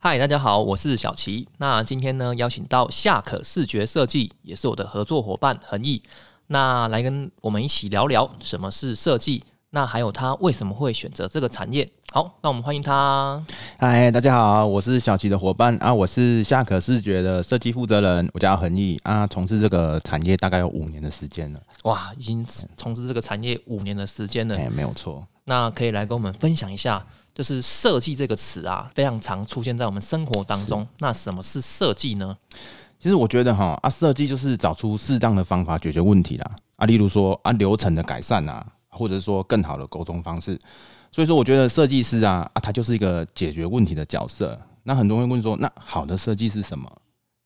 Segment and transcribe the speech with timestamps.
[0.00, 1.46] 嗨，大家好，我是小齐。
[1.58, 6.02] 那今天呢，邀请到夏可视觉设计，也是我的合作伙伴恒毅，
[6.48, 11.88] 那来跟我们一起聊聊什么是设计，那还有他为什么会选择这个产业。
[12.12, 13.40] 好，那我们欢迎他。
[13.78, 21.60] 嗨，大家好，我是小齐的伙伴啊，我是夏可视觉的设计负责人，我叫恒毅啊，从事这个产业大概有五年的时间了。
[21.84, 22.44] 哇，已经
[22.76, 24.56] 从事这个产业五年的时间了。
[24.56, 25.24] 哎，没有错。
[25.46, 27.04] 那可以来跟我们分享一下。
[27.34, 30.88] 就是设计这个词啊，非常常出现在我们生活当中。
[31.00, 32.34] 那什么是设计呢？
[32.98, 40.58] 其实我觉得哈啊，设计就是找出适当的方法解决问题啦啊，例如说啊流程的改善啊，或者说更好的沟通方式。
[41.12, 44.58] 所以说，我觉得设计师啊啊，他就是一个解决问题的角色。
[44.82, 46.90] 那很多人问说，那好的设计是什么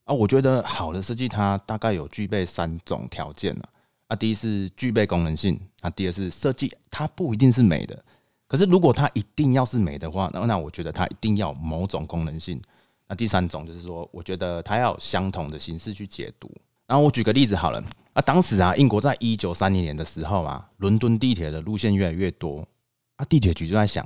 [0.04, 0.14] 啊？
[0.14, 3.68] 我觉得好的设计它大概有具备三种条件了啊。
[4.10, 8.04] 啊第一是具备功能性，啊，第二是设计它不一定是美的。
[8.48, 12.60] 可是，如果它一定要是美的话，那那我觉得它一定要某种功能性。
[13.08, 16.50] 那第三种就是说，我觉得它要相同的形式去解读。
[16.88, 17.80] 然后我举个例子好了，
[18.12, 22.66] 啊，当时啊，英国在一九三零年的时候啊，伦敦地铁的路线越来越多，
[23.14, 24.04] 啊，地铁局就在想，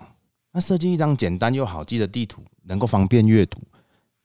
[0.52, 3.58] 那设计一张简单又好记的地图，能够方便阅读。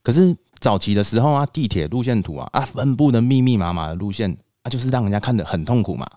[0.04, 6.10] 可是早期的时候啊，地铁路线图啊，啊，分布的密密麻麻的路线，啊，就是让人家看得很痛苦嘛。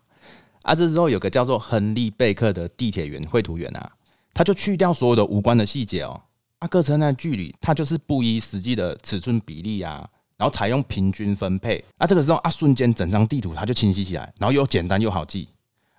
[0.62, 3.93] 啊，这时候有个叫做亨利贝克的地铁员绘图员啊，
[4.33, 6.21] 他就去掉所有的无关的细节哦，
[6.61, 15.48] 啊，各车站距离，他就是不依实际的尺寸比例啊，然后采用平均分配，啊，这个时候啊，瞬间整张地图它就清晰起来，然后又简单又好记。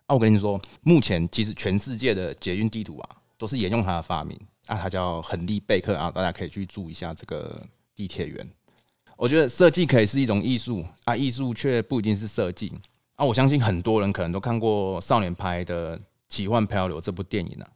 [0.05, 7.61] 啊，我跟你说，目前其实全世界的捷运地图啊，都是沿用他的发明啊，他叫亨利贝克啊，大家可以去注意一下这个
[7.93, 8.49] 地铁员。
[9.23, 12.69] 我觉得设计可以是一种艺术啊，艺术却不一定是设计。
[13.15, 17.67] 啊，我相信很多人可能都看过少年拍的《奇幻漂流》这部电影啊。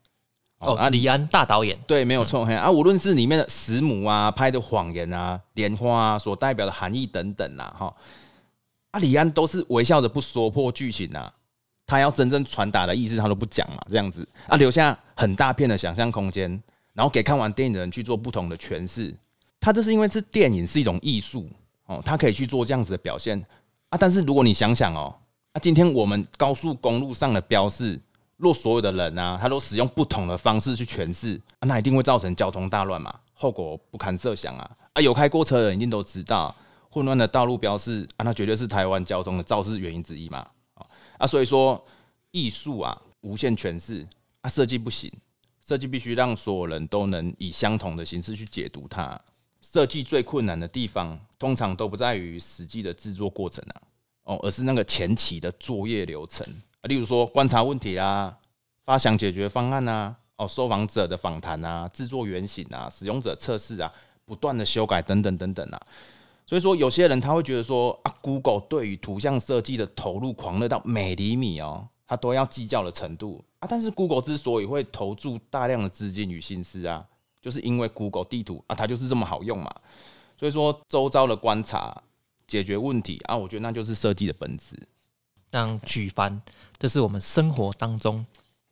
[0.58, 2.46] 哦，啊，李安大导演，对，没有错。
[2.46, 7.96] 嘿，啊，无论是里面的石母啊，拍的谎言啊，莲花啊，所代表的含义等等呐，哈，
[8.92, 11.34] 啊，李安都是微笑着不说破剧情啊，
[11.86, 16.62] 他要真正传达的意思他都不讲嘛，这样子啊，留下很大片的想象空间，
[16.92, 19.16] 然后给看完电影的人去做不同的诠释。
[19.60, 21.50] 他这是因为这电影是一种艺术
[21.86, 23.44] 哦，他可以去做这样子的表现
[23.90, 23.98] 啊。
[23.98, 25.16] 但是如果你想想哦。
[25.60, 28.00] 今天我们高速公路上的标示，
[28.36, 34.78] 若所有的人啊，他都使用不同的方式去诠释，那一定会造成交通大乱嘛，后果不堪设想啊！
[34.94, 36.56] 啊，有开过车的人一定都知道，
[36.92, 40.48] 混乱的道路标示啊，那绝对是台湾交通的肇事原因之一嘛！
[41.18, 41.84] 啊，所以说
[42.30, 44.08] 艺术啊，无限诠释
[44.42, 45.12] 啊，设计不行，
[45.66, 49.20] 设计必须让所有人都能以相同的形式去解读它。
[49.62, 53.82] 设计最困难的地方，通常都不在于实际的制作过程啊。
[54.24, 56.46] 哦，而是那个前期的作业流程
[56.82, 58.38] 啊，例如说观察问题啊，
[58.84, 63.90] 发想解决方案啊，哦，受访者的访谈啊，制作原型啊，使用者测试啊，
[64.26, 65.82] 不断的修改等等等等啊。
[66.46, 73.68] 所以说，有些人他会觉得说啊，Google 对于图像设计的投入狂热到每厘米哦，他都要计较的程度啊。
[73.70, 77.06] 但是 Google 之所以会投注大量的资金与心思啊，
[77.42, 79.74] 就是因为 Google 地图啊，它就是这么好用嘛。
[80.40, 82.04] 所以说，周遭的观察。
[82.48, 84.74] 解决问题啊，我觉得那就是设计的本质。
[85.52, 86.42] 像举凡，
[86.80, 88.26] 这是我们生活当中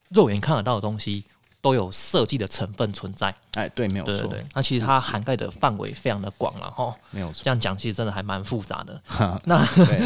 [0.08, 1.26] 肉眼看得到的东西，
[1.60, 3.36] 都有设计的成分存在。
[3.52, 4.34] 哎，对，没有错。
[4.54, 6.96] 那其实它涵盖的范围非常的广了哈。
[7.12, 7.44] 没有错。
[7.44, 9.02] 这样讲其实真的还蛮复杂的。
[9.44, 9.62] 那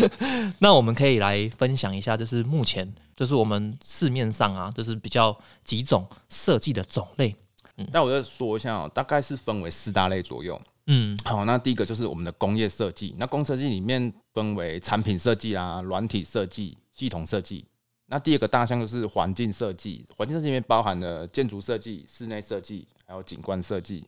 [0.58, 7.36] 那我们可以来分享一下，就是目前就是我们市面上啊，就是比较几种设计的种类。
[7.80, 10.60] 嗯，那我再说一下哦，大概是分为四大类左右。
[10.88, 13.16] 嗯，好，那第一个就是我们的工业设计。
[13.18, 17.66] 那工设计里面分为产品设计啦、软体设计、系统设计。
[18.08, 24.06] 那第二个大项就是环境设计，环境设计里面包含了建筑设计、室内设计，还有景观设计。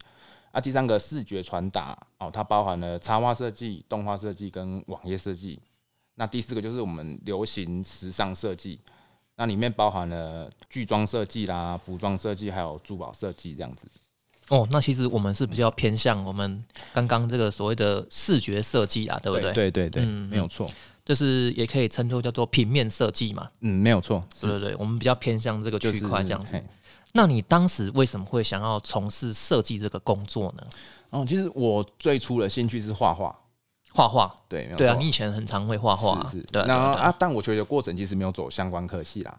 [0.52, 5.60] 啊，第三个视觉传达哦，它包含了插画设计、动画设计跟网页设计。
[6.16, 8.80] 那第四个就是我们流行时尚设计，
[9.42, 13.88] 那里面包含了剧装设计啦、服装设计，还有珠宝设计这样子。
[14.50, 16.64] 哦，那其实我们是比较偏向我们
[16.94, 19.52] 刚刚这个所谓的视觉设计啊，对不对？
[19.52, 20.70] 对对对，嗯，没有错，
[21.04, 23.50] 就是也可以称作叫做平面设计嘛。
[23.62, 26.64] 嗯，没有错，对对对，我们比较偏向这个区块这样子。
[27.14, 30.64] 那你当时为什么会想要从事设计这个工作呢？
[31.10, 33.36] 哦，其实我最初的兴趣是画画，
[33.94, 36.44] 画画，对对啊，你以前很常会画画，是是。
[36.52, 39.38] 对，然后啊，但我觉得过程其实没有走相关科系啦，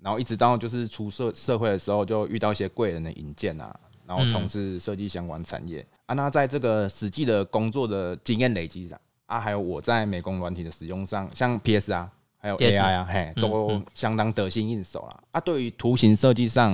[0.00, 3.74] 然后一直到就是出社社会的时候，就遇到一些贵人的引荐啊。
[4.06, 15.20] 然后从事设计相关产业啊，那在这个实际的工作的经验累积上啊，还有我在美工软体的使用上，像 PS 啊还有 AI 啊，嘿，嗯都嗯相当得心应手啦。
[15.32, 16.72] 啊，对于图形设计上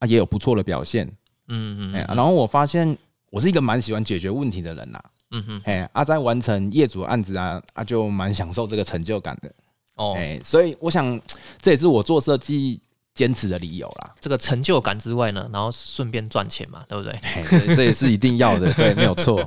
[0.00, 1.06] 啊，也有不错的表现。
[1.46, 2.98] 嗯嗯然后我发现
[3.30, 5.00] 我是一个蛮喜欢解决问题的人啦。
[5.30, 9.52] 嗯哼，哎，啊，在完成业主案子啊，啊，就蛮享受这个成就感的。
[9.96, 11.20] 哦，哎、所以我想
[11.60, 12.80] 这也是我做设计
[13.14, 14.14] 坚持的理由啦。
[14.20, 17.18] 这个成就感之外呢，然后顺便赚钱嘛，对不对？
[17.74, 19.38] 这也是一定要的，对，没有错。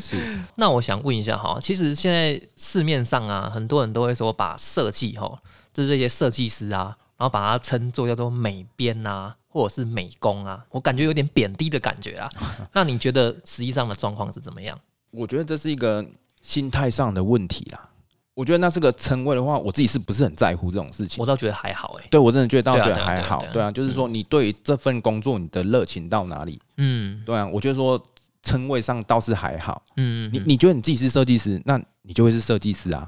[0.00, 0.16] 是，
[0.56, 5.40] 那我想问一下哈，其实现在市面上啊，很多人都会说把设计哈，
[5.72, 12.28] 就是这些设计师啊，然后把它称作叫做美编啊，或者是美工啊，我感觉有点贬低的感觉啊。
[12.74, 14.76] 那你觉得实际上的状况是怎么样？
[15.12, 16.04] 我觉得这是一个
[16.42, 17.88] 心态上的问题啦。
[18.34, 21.20] 我觉得那是个称谓的话，我自己是不是很在乎这种事情？
[21.20, 26.58] 我倒觉得还好哎、对我真的觉得倒觉得还好，对啊就是说你对于这份工作你的热情到哪里？
[26.78, 28.02] 嗯对啊，我觉得说
[28.42, 29.82] 称谓上倒是还好。
[29.98, 33.06] 嗯，你你觉得你自己是设计师，那你就会是设计师啊，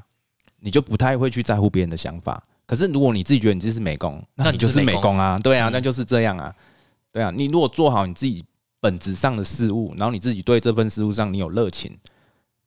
[0.61, 2.43] 你就不太会去在乎别人的想法。
[2.67, 6.55] 可是如果你自己觉得你自己是美工，那那你就是美工啊，对啊，嗯那就是这样啊，
[7.11, 7.33] 对啊。
[7.35, 8.45] 你如果做好你自己
[8.85, 11.99] 本质上的事物，然后你自己对这份事物上你有热情，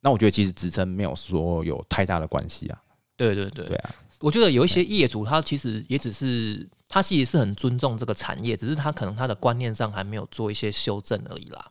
[0.00, 2.82] 那我觉得其实职称没有说有太大的关系啊，
[3.16, 11.64] 对对对对啊，我觉得有一些业主他其实也只是他其实是很尊重这个产业，只是他可能他的观念上还没有做一些修正而已啦。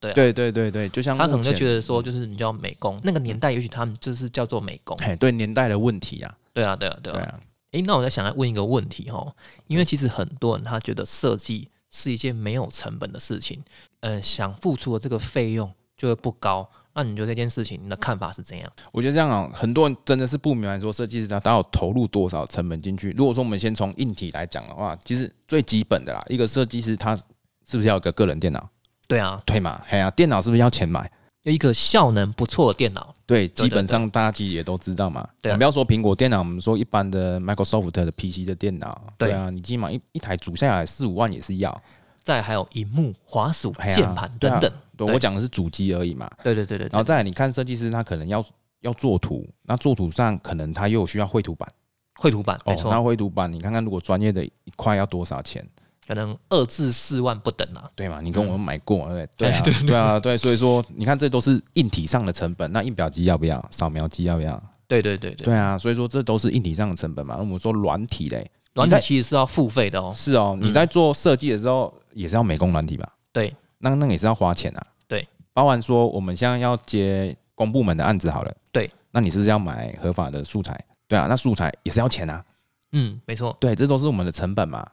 [0.00, 4.96] 对啊对对对对，就像他可能就觉得说，就是你叫美工，那个年代也许他们就是叫做美工。
[5.00, 7.14] 嘿，对年代的问题啊，对啊，对啊，对啊。
[7.14, 7.40] 对啊，
[7.70, 9.32] 诶，那我在想来问一个问题哦，
[9.68, 13.62] 因为其实很多人他觉得设计是一件没有成本的事情，
[14.00, 16.68] 呃，想付出的这个费用就会不高。
[16.94, 18.70] 那你觉得这件事情你的看法是怎样？
[18.90, 23.12] 我觉得这样啊，很多人真的是不明白说设计师他他要投入多少成本进去。
[23.12, 28.68] 如果说我们先从硬体来讲的话，其实最基本的啦，一个设计师他是不是要有个个人电脑？
[29.08, 29.82] 对啊，对嘛？
[29.86, 31.10] 嘿啊，电脑是不是要钱买？
[31.42, 35.28] 有一个效能不错的电脑，对，对基本上大家其实也都知道嘛。
[35.40, 41.82] 对啊我们不要说苹果电脑，我们说一般的 Microsoft 的 PC 的电脑，对对啊，你起码一一台组下来四五万也是要。
[42.22, 44.72] 再还有荧幕、滑鼠、键盘啊等等。
[44.96, 46.30] 对，对我讲的是主机而已嘛。
[46.44, 48.44] 对对对对，然后再来，你看设计师他可能要
[48.82, 51.68] 要做图，那做图上可能他又需要绘图板。
[52.14, 55.68] 绘图板没哦，错，那绘图板你看看，如果专业的一块要多少钱？
[56.06, 57.90] 可能二至四万不等啊。
[57.94, 58.20] 对嘛？
[58.20, 59.48] 你跟我们买过，对不对？
[59.48, 62.70] 哎对啊，对啊，对，所以说你看，这都是硬体上的成本。
[62.72, 63.64] 那印表机要不要？
[63.70, 64.62] 扫描机要不要？
[64.88, 67.36] 对对对对，对啊，所以说这都是硬体上的成本嘛。
[67.36, 70.12] 那我们说软体嘞，软体其实是要付费的哦。
[70.14, 73.08] 是哦，你在做设计的时候也是要美工软体吧？
[73.32, 74.86] 对，那那个也是要花钱啊。
[75.08, 80.78] 对，包含说我们现在要接公部门的案子好了，对，那你是不是要买合法的素材？
[81.08, 82.44] 对啊，那素材也是要钱啊。
[82.92, 84.86] 嗯，没错，对，这都是我们的成本嘛。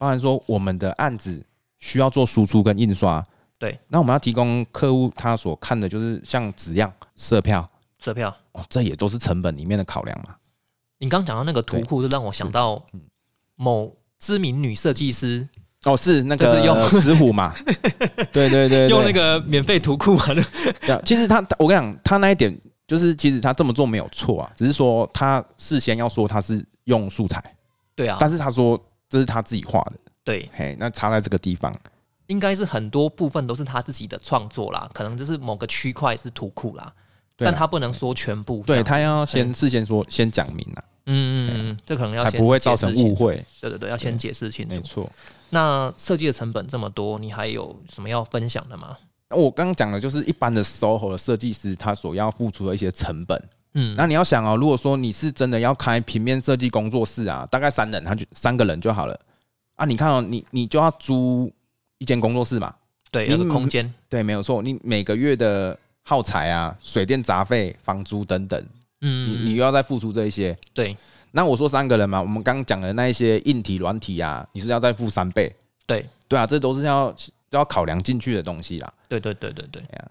[0.00, 1.44] 嗯，包含说我们的案子
[1.78, 3.22] 需要做输出跟印刷，
[3.58, 7.68] 对，那我们要提供客户他所看的就是像纸样、色票，
[8.00, 8.34] 色票。
[8.52, 10.34] 哦，这也都是成本里面的考量嘛。
[10.98, 13.00] 你刚讲到那个图库，就让我想到嗯
[13.54, 15.48] 某知名女设计师
[15.84, 17.54] 哦，是那个是用石虎嘛？
[18.32, 20.24] 对对对对，用那个免费图库嘛，
[20.80, 22.58] 对啊，其实他，我跟你讲，他那一点
[22.88, 27.42] 就是，其实他这么做没有错啊，只是说他事先要说他是用素材，
[27.94, 28.78] 对啊，但是他说
[29.10, 29.92] 这是他自己画的，
[30.24, 31.74] 对，嘿，那插在这个地方。
[32.28, 36.94] 应该是很多部分都是他自己的创作啦，可能就是某个区块是图库啦，
[37.36, 38.62] 但他不能说全部。
[38.64, 42.94] 对他要先事先说，先讲明啦，嗯嗯嗯，这可能要才先不会造成。
[42.94, 43.44] 误会。
[43.60, 44.76] 对对对，要先解释清楚。
[44.76, 45.12] 没错，
[45.48, 48.96] 那设计的成本这么多，你还有什么要分享的吗？
[49.30, 53.42] 我刚刚讲的就是一般的 SOHO 的设计师他所要付出的一些成本。
[53.74, 59.18] 嗯，那你要想哦，如果说你是真的要开平面设计工作室啊，大概三人，他就三个人就好了
[59.76, 59.84] 啊。
[59.86, 61.52] 你看哦，你你就要租
[61.98, 62.74] 一间工作室嘛，
[63.10, 64.60] 对，你有个空间，对，没有错。
[64.60, 68.60] 你每个月的耗材啊、水电杂费、房租等等，
[69.02, 70.56] 嗯，你又要再付出这一些。
[70.74, 70.96] 对
[71.30, 75.54] 那我说三个人嘛，我们刚刚讲的那一些硬体、软体啊，你是要再付三倍。
[75.86, 77.14] 对对啊，这都是要
[77.48, 78.92] 都要考量进去的东西啦。
[79.08, 80.10] 对对对对对哎呀。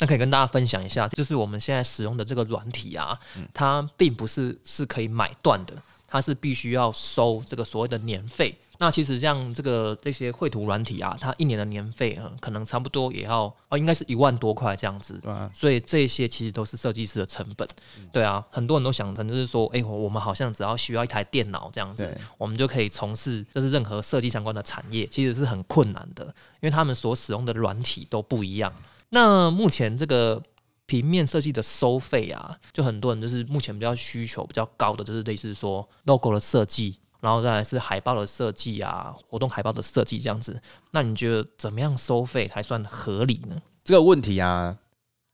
[0.00, 5.74] 那可以跟大家分享一下，就是我们现在使用的这个软体啊，嗯它并不是是可以买断的，
[6.08, 8.56] 它是必须要收这个所谓的年费。
[8.78, 15.20] 那其实像这个这些绘图软体啊，它一年的年费啊，可能差不多也要哦，应该是一万多块这样子。
[15.52, 26.24] 所以这些其实都是设计师的成本，嗯对啊，很多人都想成就是说，哎、我我们好像只要需要一台电脑这样子，我们就可以从事就是任何设计相关的产业，其实是很困难的，
[26.60, 28.72] 因为他们所使用的软体都不一样。
[29.10, 30.42] 那目前这个
[30.86, 40.60] 平面设计的收费啊，就很多人就是目前比较需求比较高的，就是类似说 logo 的设计，然后再来是海报的设计啊，活动海报的设计这样子。
[40.90, 43.60] 那你觉得怎么样收费才算合理呢？
[43.84, 44.76] 这个问题啊，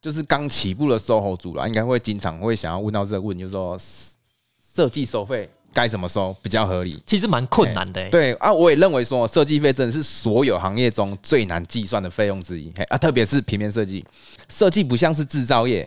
[0.01, 3.79] 就是刚起步的 SOHO 族啦，应该会经常会想要问到这个问题，就是说
[4.61, 7.03] 设计收费该怎么收比较合理？
[7.05, 8.09] 其实蛮困难的、欸。
[8.09, 12.73] 对啊，我也认为说设计费真的是所有行业中最难计算的费用之一。
[12.75, 14.03] 嘿啊，特别是平面设计，
[14.49, 15.87] 设计不像是制造业，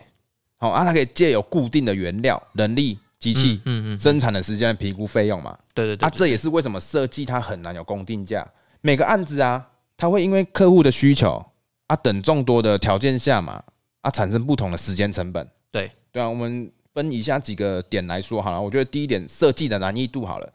[0.57, 5.57] 好、啊，它可以借有固定的原料、人力、机器、嗯嗯嗯，生产的时间来评估费用嘛。
[5.73, 8.47] 对对对啊，这也是为什么设计它很难有公定价。
[8.81, 9.65] 每个案子啊，
[9.97, 11.43] 它会因为客户的需求
[11.87, 13.63] 啊等众多的条件下嘛，
[14.01, 15.49] 啊产生不同的时间成本。
[15.71, 18.61] 对对啊，我们分以下几个点来说好了。
[18.61, 20.53] 我觉得第一点，设计的难易度好了。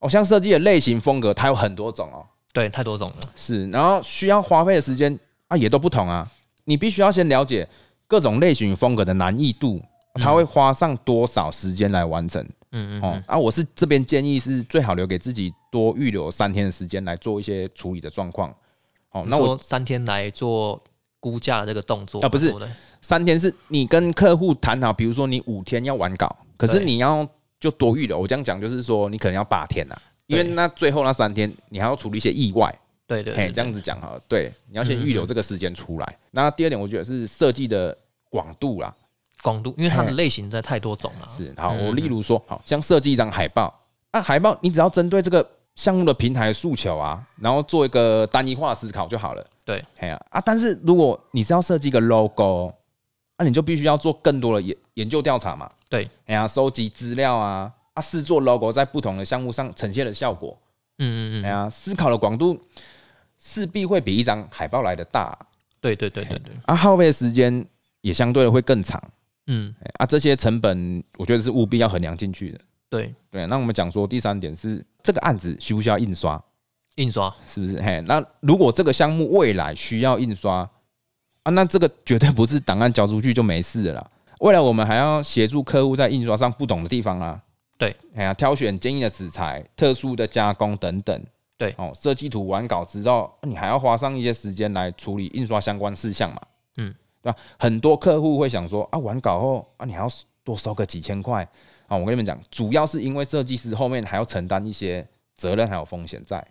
[0.00, 2.26] 哦，像设计的类型风格，它有很多种哦。
[2.52, 3.16] 对，太多种了。
[3.36, 6.28] 是，然后需要花费的时间啊也都不同啊。
[6.64, 7.68] 你必须要先了解
[8.08, 9.80] 各种类型风格的难易度，
[10.14, 12.42] 它会花上多少时间来完成。
[12.72, 18.52] 嗯嗯哦，啊，我是这边建议是最好留给自己多预留三天的时间来做一些处理的状况。
[19.12, 20.82] 哦，那我三天来做
[21.20, 22.54] 估价的这个动作啊不是
[23.02, 27.26] 三天是你跟客户谈好，比如说你五天要完稿，可是你要
[27.58, 28.18] 就多预留。
[28.18, 32.68] 我这样讲就是说，你可能要八天呐、因为那最后那三天你还要处理一些意外。
[32.70, 36.18] 嘿，对对对，这样子讲好了，对，你要先嗯预留这个时间出来。
[36.30, 37.96] 那第二点，我觉得是设计的
[38.28, 38.94] 广度啦，
[39.42, 41.26] 广度，因为它的嘿类型真的太多种了。
[41.26, 41.74] 是好。
[41.74, 43.74] 嗯我例如说，好像设计一张海报，
[44.12, 49.44] 啊，海报你只要针对这个项目的平台诉求啊，然后做一个单一化思考就好了。
[49.64, 52.72] 对，嘿呀啊，但是如果你是要设计一个 logo，
[53.40, 55.70] 那、你就必须要做更多的研研究调查嘛。
[55.88, 60.56] 对，哎呀，收集资料啊，啊，试做 logo 在不同的项目上呈现的效果。
[60.98, 62.60] 嗯嗯嗯，哎呀，思考的广度
[63.38, 65.36] 势必会比一张海报来的大。
[65.80, 67.64] 对对对对对，啊，耗费的时间
[68.02, 69.02] 也相对的会更长。
[69.46, 72.60] 嗯哎啊，这些成本我觉得是务必要衡量进去的。
[72.90, 76.38] 对，对，那我们讲说第三点是这个案子需不需要印刷，
[76.96, 77.80] 印刷是不是？
[77.80, 80.68] 嘿，那如果这个项目未来需要印刷
[81.42, 84.10] 啊，那这个绝对不是档案交出去就没事了啦。
[84.40, 87.40] 未来我们还要协助客户在印刷上不懂的地方啊，
[87.76, 91.22] 对，哎呀，挑选坚硬的纸材、特殊的加工等等。
[91.58, 96.40] 对哦，设计图完稿之后，你还要花上一些时间来处理印刷相关事项嘛？
[96.78, 97.38] 嗯，对吧？
[97.58, 100.08] 很多客户会想说啊，完稿后啊，你还要
[100.42, 101.46] 多收个几千块
[101.86, 101.96] 啊。
[101.98, 105.06] 我跟你们讲，主要是因为设计师后面还要承担一些
[105.36, 106.42] 责任还有风险在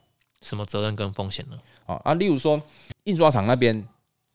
[0.44, 1.58] 什么责任跟风险呢？
[1.88, 2.14] 啊啊。
[2.14, 2.62] 例如说，
[3.06, 3.84] 印刷厂那边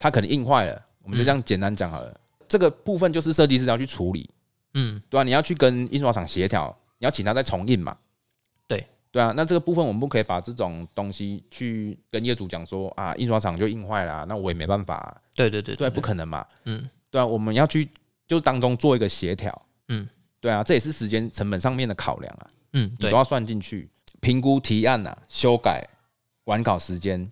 [0.04, 2.14] 它可能印坏了，我们就这样简单讲好了。
[2.46, 4.28] 这个部分就是设计师要去处理，
[4.74, 7.96] 嗯，对啊、你要去跟印刷厂协调，你要请他再重印嘛。
[8.68, 16.46] 对对啊，那这个部分我们不可以把这种东西去跟业主讲说啊，印刷厂就印坏了啊、那我也没办法啊、对对对对，不，可能嘛。
[16.64, 17.88] 嗯对啊，我们要去
[18.26, 19.62] 就当中做一个协调。
[19.88, 20.06] 嗯，
[20.38, 23.88] 对啊，这也是时间成本上面的考量啊，嗯，对你都，要算进去。
[24.20, 25.82] 评估提案啊、修改、
[26.44, 27.30] 完稿时间。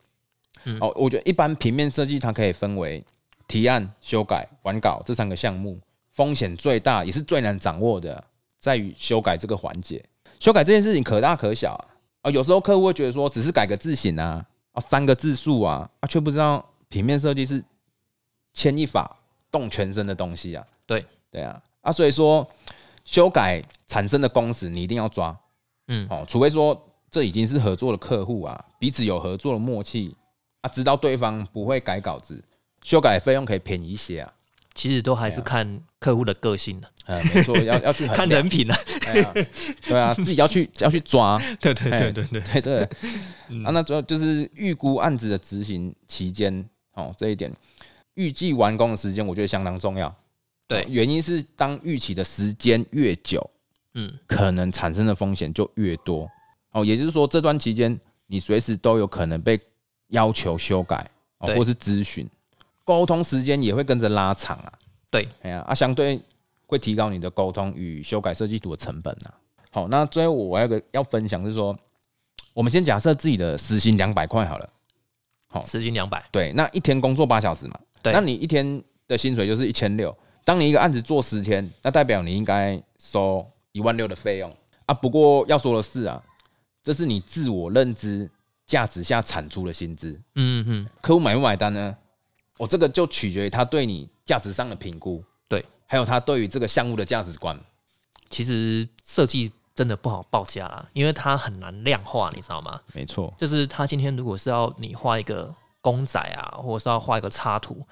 [0.64, 3.04] 嗯哦，我觉得一般平面设计它可以分为
[3.48, 5.78] 提案、修改、完稿这三个项目，
[6.12, 8.22] 风险最大也是最难掌握的，
[8.58, 10.02] 在于修改这个环节。
[10.38, 11.84] 修改这件事情可大可小啊，
[12.22, 17.62] 啊有时候客户会觉得说只是改个字型啊，啊三个字数啊，啊却不知道平面设计是
[18.52, 19.08] 牵一发
[19.50, 20.66] 动全身的东西啊。
[20.86, 22.48] 对对啊，啊所以说
[23.04, 25.36] 修改产生的工时你一定要抓，
[25.88, 30.14] 嗯，哦，除非说这已经是合作的客户啊，彼此有合作的默契
[30.62, 32.42] 啊，知道对方不会改稿子，
[32.82, 34.32] 修改费用可以便宜一些啊。
[34.74, 38.74] 其实都还是看客户的个性的，呃，没错，要要去看人品啊。
[39.08, 39.34] 哎呀
[39.82, 42.82] 对啊， 自己要去要去抓，对对哎对对对，对这
[43.64, 47.52] 啊，那主要就是预估案子的执行期间，哦，这一点
[48.14, 50.08] 预计完工的时间，我觉得相当重要。
[50.66, 53.50] 对哦原因是当预期的时间越久，
[53.92, 56.26] 嗯，可能产生的风险就越多。
[56.70, 59.60] 哦，也就是说，这段期间你随时都有可能被
[60.12, 61.06] 要求修改，
[61.40, 62.26] 哦，或是咨询，
[62.84, 64.72] 沟通时间也会跟着拉长啊。
[65.10, 66.18] 对，哎呀，啊，相对
[66.66, 69.34] 会提高你的沟通与修改设计图的成本啊。
[69.70, 71.76] 好，那最后我要个要分享是说，
[72.54, 74.68] 我们先假设自己的时薪两百块好了，
[75.48, 80.16] 好时薪两百，对，那一天工作八小时嘛，对那你一天的薪水就是一千六。
[80.44, 84.54] 当你一个案子做十天，那代表你应该收一万六的费用
[84.86, 84.92] 啊。
[84.92, 86.22] 不过要说的是啊，
[86.82, 88.28] 这是你自我认知
[88.72, 91.94] 价值下产出的薪资，嗯嗯，客户买不买单呢？
[92.56, 97.54] 我这个就取决于他对你价值上的评估，对，还有他对于这个项目的价值观。
[98.30, 102.80] 其实设计真的不好报价啦，因为它很难量化，你知道吗？
[102.94, 107.86] 没错，就是他今天如果是要你画一个公仔啊，或者是要画一个插图，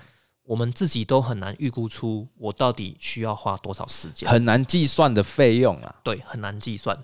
[0.45, 5.95] 我们自己都很难预估出我到底需要花多少时间，很难计算的费用啊。
[6.03, 6.99] 对，很难计算。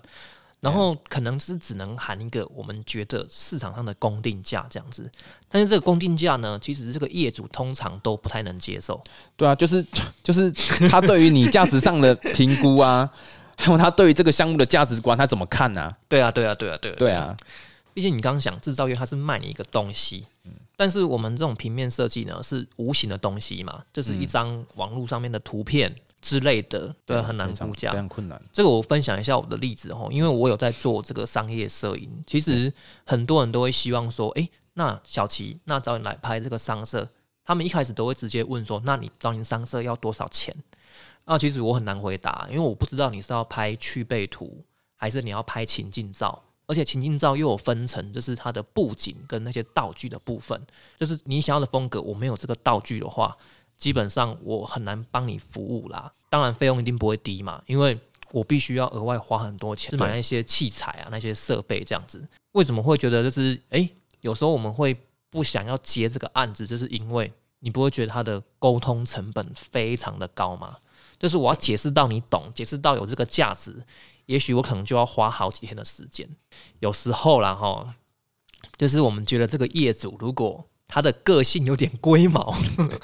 [0.59, 5.09] 然后可能是只能含一个我们觉得市场上的公定价这样子，
[5.49, 9.01] 但是这个公定价呢，其实这个业主通常都不太能接受。
[9.35, 9.85] 对啊，就是
[10.23, 10.51] 就是
[10.89, 13.09] 他对于你价值上的评估啊，
[13.57, 17.37] 还有他对于这个项目的价值观，他怎么看呢、对啊，对啊，对啊，对啊，对啊，
[17.97, 20.23] 毕竟你刚刚讲制造业，它是卖你一个东西，
[20.75, 27.97] 但是我们这种平面设计呢，是无形的东西嘛，就是一张网络上面的图片之类的，对啊，很难估价非。
[27.97, 28.39] 常困难。
[28.53, 32.71] 这个我分享一下我的例子哦，因为我有在做这个商业摄影，其实
[33.03, 37.09] 很多人都会希望说，诶，那小齐，那找你来拍这个商摄，
[37.43, 40.55] 他们一开始都会直接问说，那你找你商摄要多少钱？
[41.25, 44.63] 啊，其实我很难回答，因为我不知道你是要拍去背图，
[44.95, 50.61] 还是你要拍情境照，而且情境照又有分成，就是它的布景跟那些道具的部分，
[50.99, 53.35] 就是你想要的风格，我没有这个道具的话，
[53.77, 56.11] 基本上我很难帮你服务啦。
[56.29, 57.97] 当然费用一定不会低嘛，因为
[58.31, 62.27] 我必须要额外花很多钱买那些器材啊、那些设备这样子。
[62.51, 64.95] 为什么会觉得就是诶，有时候我们会
[65.29, 70.75] 不想要接这个案子，就是因为你不会觉得它的沟通成本非常的高吗？
[71.17, 73.73] 就是我要解释到你懂，解释到有这个价值，
[74.27, 76.29] 也许我可能就要花好几天的时间。
[76.79, 77.95] 有时候啦哈，
[78.77, 82.55] 就是我们觉得这个业主如果他的个性有点龟毛，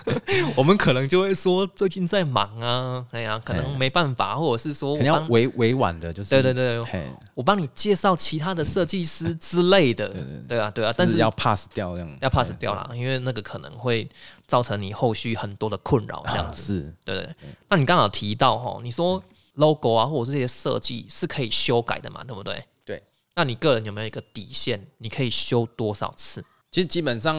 [0.56, 10.08] 我们可能就会说最近在忙啊，哎呀，可能没办法，或者是说我肯定要委委婉的，就是对对对，我帮你介绍其他的设计师之类的，
[10.48, 14.10] 对啊对啊，但但是要 pass 掉这样，要 pass 掉啦，因为那个可能会
[14.48, 16.94] 造成你后续很多的困扰，这样子。
[17.04, 17.28] 对。
[17.68, 19.22] 那你刚好提到哈，你说
[19.54, 22.64] logo 啊，或者这些设计是可以修改的嘛，对不对？
[22.86, 23.04] 对。
[23.36, 24.86] 那你个人有没有一个底线？
[24.98, 26.44] 你可以修多少次？
[26.72, 27.36] 其实基本上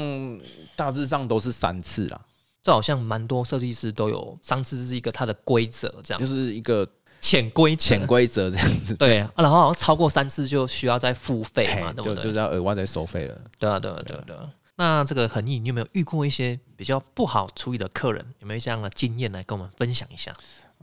[0.76, 2.20] 大致上都是三次啦，
[2.62, 6.88] 这好像蛮多设计师都有，三次是一个它的规则，这样就是一个
[7.20, 12.16] 潜规则潜规则这样子，对啊，然后好像超过三次就需要再付费嘛，嘿对不对？
[12.16, 13.40] 就就是要额外再收费了。
[13.58, 14.50] 对啊，对啊，对啊，对啊。
[14.76, 18.24] 那这个恒毅，你有没有遇过一些比较不好处理的客人？
[18.40, 20.34] 有没有这样的经验来跟我们分享一下？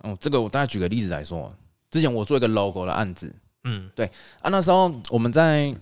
[0.04, 1.52] 嗯，这个我大概举个例子来说，
[1.90, 4.06] 之前我做一个 logo 的案子嗯，对
[4.42, 5.74] 啊，那时候我们在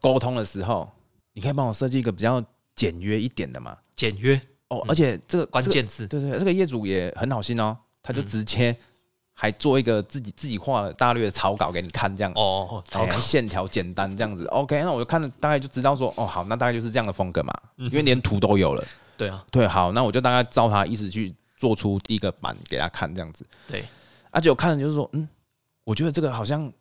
[0.00, 0.90] 沟通的时候，
[1.32, 2.42] 你可以帮我设计一个比较
[2.74, 3.76] 简约一点的嘛？
[3.94, 8.76] 简约哦，而且这个这个关键字，对对，这个业主也很好心哦，他就嗯直接
[9.34, 14.44] 还做一个自己自己画了大略的草稿给你看，这样哦，糟哎糕，线条简单这样子。
[14.46, 18.82] OK，那我就看了大概就知道说，哦，好，那大概就是这样的风格嘛，嗯因为连图都有了。
[19.18, 23.44] 对啊，对，好，那我就大概照他意思去做出第一个版给他看，这样子。
[23.68, 23.84] 对，
[24.30, 25.28] 而且我看了就是说，嗯，
[25.84, 26.72] 我觉得这个好像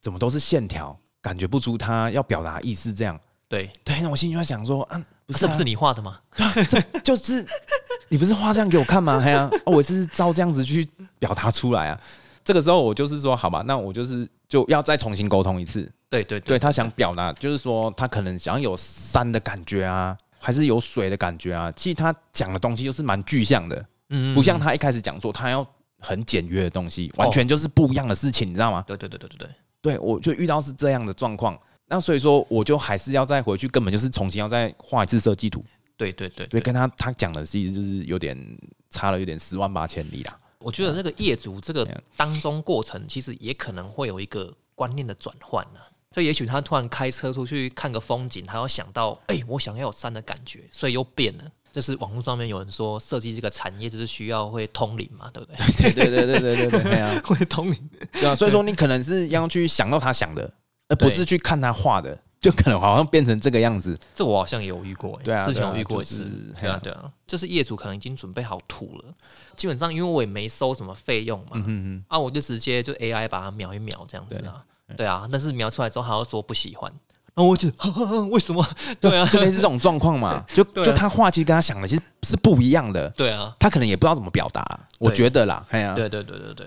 [0.00, 3.18] 怎么都是线条，感觉不出他要表达意思这样。
[3.48, 6.20] 对，对，那我心里就在想说，嗯，不是、不是你画的吗？
[7.02, 7.44] 就是
[8.08, 9.20] 你不是画这样给我看吗？
[9.24, 12.00] 哎呀、啊我是照这样子去表达出来啊。
[12.44, 15.90] 这个时候我就是说，好吧，那我就是就要再重新沟通一次。
[16.08, 21.70] 对对对他想表达，就是说他可能想要有山的感觉啊，还是有水的感觉啊。
[21.76, 25.66] 其实他讲的东西就是蛮具象的，嗯不像他一开始讲说他要
[25.98, 28.84] 很简约的东西，完全就是不一样的事情，你知道吗？
[28.86, 29.48] 对对对对对对，
[29.80, 35.64] 对我就遇到是这样的状况，那所以说我就还是要再回去，根本就是重新要再画一次设计图。
[35.96, 38.36] 对对对对，跟他他讲的其实就是有点
[38.88, 40.38] 差了，有点十万八千里啦。
[40.58, 45.80] 我觉得那个业主这个当中过程，其实也可能会有一个观念的转换呢。
[46.12, 51.44] 就也许他突然开车出去看个风景，他要想到，哎、我想要有山的感觉，所以又变了。
[51.72, 55.56] 就是网络上面有人说，设计这个产业就是需要会通灵嘛，对不对？
[55.92, 60.52] 对对对对对对对， 对啊，会通灵，对啊，所以说你可能是要去想到他想的，
[60.88, 63.98] 而不是去看他画的，就可能好像变成这个样子。
[64.14, 66.30] 这我好像也有遇过、欸，对啊之前有遇过一次，就是
[66.60, 69.14] 对啊，对啊，就是业主可能已经准备好图了，
[69.56, 74.64] 基本上因为我也没收什么费用嘛，嗯嗯啊，我就直接就 AI 把它描一描这样子啊，
[74.96, 76.92] 对啊，但是描出来之后他又说不喜欢，
[77.34, 77.68] 然后我就
[78.30, 78.66] 为什么？
[79.00, 86.66] 对啊，就类似这种状况嘛， 就啊就他话其实跟他想的其实是不一样的，对啊，他可能也不知道怎么表达，我觉得啦，哎呀，对对对对对。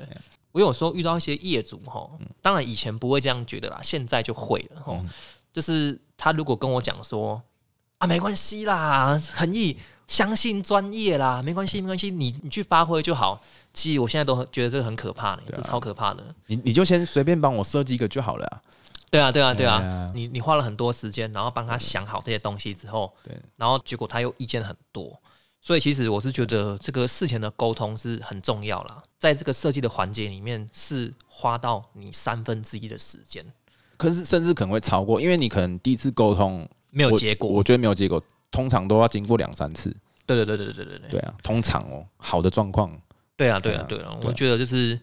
[0.51, 2.07] 我有时候遇到一些业主哈，
[2.39, 4.99] 当然以前不会这样觉得啦，现在就会了哈。
[5.51, 7.41] 就是他如果跟我讲说
[7.97, 13.41] 啊，没关系啦，恒毅相信专业啦，没关系没关系，你你去发挥就好。
[13.73, 16.23] 其实我现在都很觉得这个很可怕超可怕的。
[16.45, 18.61] 你你就先随便帮我设计一个就好了啊。
[19.13, 25.21] 对啊，对啊，对对啊啊，你你花了很多时间，然后帮他想好这些东西之后，对，然后结果他又意见很多，
[25.61, 33.45] 所以其实我是觉得这个事前的沟通是很重要啦，在这个设计的环节里面是花到你三分之一的时间，
[33.97, 37.47] 可是甚至可能会超过，因为你可能第一次沟通没有结果。
[37.47, 39.95] 我觉得没有结果，通常都要经过两三次。
[40.25, 41.09] 对对对对对对对。
[41.11, 42.99] 对啊，通常哦，好的状况，
[43.37, 44.17] 对啊对啊，对啊。
[44.23, 44.99] 我觉得就是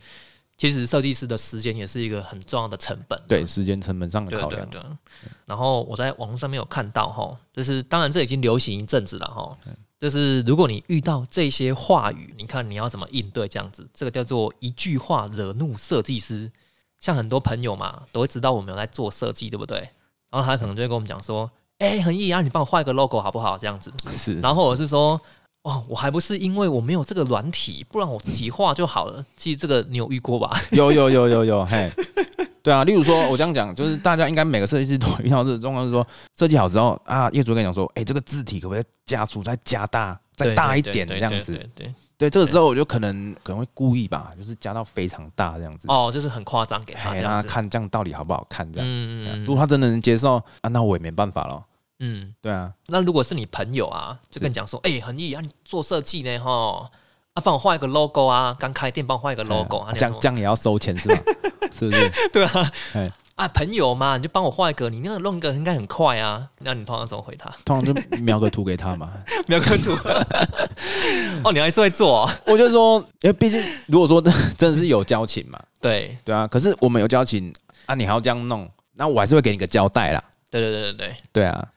[0.61, 3.19] 其实设计师的时间也是一个很重要的成本。
[3.27, 4.99] 对时间成本上的考量，对啊对啊。
[5.47, 9.57] 然后我在网络上面有看到哈，就是当然这已经流行一阵子了哈，
[9.99, 16.53] 就是如果你遇到这些话语，你看你要怎么应对这样子，这个叫做一句话惹怒设计师。
[16.99, 19.79] 像很多朋友嘛，都会知道我们有在做设计，对不对？
[20.29, 23.91] 然后他可能就会跟我们讲说：“哎、恒毅啊，你帮我画一个 logo 好不好？”这样子。
[24.13, 25.19] 是，然后或者是说
[25.63, 30.59] ：“哦，我还不是因为我没有这个软体，不然我自己画就好了。”其实这个你有遇过吧？
[30.73, 31.91] 有有有有有，嘿，
[32.63, 36.07] 对啊，例如说，我这样讲，就是大家应该每个设计师都会遇到这种状况，是说
[36.39, 41.53] 设计好之后啊，业主跟你讲说，哎、这个字体可不可以加粗、再加大、再大一点这样子？
[41.75, 47.49] 对对这个时候我就可能可能会故意吧，就是加到非常大这样子，哦，就是很夸张给他哎，让他这样子。
[47.49, 48.89] 看这样到底好不好看这样。
[48.89, 51.61] 嗯嗯对啊如果他真的能接受啊，那我也没办法了。
[52.01, 56.91] 嗯，对啊，那如果是你朋友啊，就跟你讲说：“哎、恒毅啊，你做设计呢，哈，
[57.35, 61.23] 啊，帮我画一个 logo 啊，刚开店帮我画一个 logo 啊，哎这样这样也要收钱是吧？
[61.73, 62.11] 是不是？
[62.33, 66.49] 对啊哎，啊，朋友嘛，你就帮我画一个，你那个弄一个应该很快啊。
[66.61, 67.51] 那你通常怎么回他？
[67.67, 69.13] 通常就描个图给他嘛。
[69.47, 69.93] 没有跟图
[71.45, 76.47] 哦，你还是会做、哦，我就说，因为毕竟如果说真的是有交情嘛，对对啊。
[76.47, 77.53] 可是我们有交情
[77.85, 80.25] 啊，你还要这样弄，那我还是会给你个交代啦。
[80.51, 81.69] 对对对对对，对啊，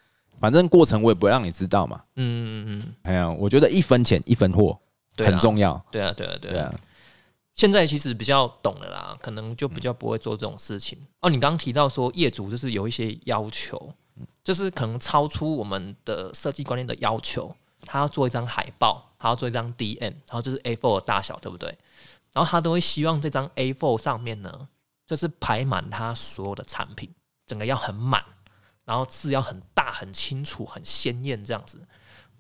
[0.44, 2.02] 反正过程我也不会让你知道嘛。
[2.18, 4.78] 嗯嗯嗯，哎呀，我觉得一分钱一分货
[5.20, 5.82] 很重要。
[5.90, 6.70] 对啊对啊对啊。
[7.56, 11.00] 现在其实比较懂了啦，可能就比较不会做这种事情。
[11.22, 13.94] 哦，你刚刚提到说业主就是有一些要求，
[14.44, 21.70] 就是可能超出我们的设计观念的要求，他要做一张海报，他要做一张 DM，然后就是 A4 的大小，对不对？
[22.34, 24.68] 然后他都会希望这张 A4 上面呢，
[25.08, 27.10] 就是排满他所有的产品，
[27.48, 28.22] 整个要很满，
[28.86, 31.80] 然后字要很大、很清楚、很鲜艳这样子。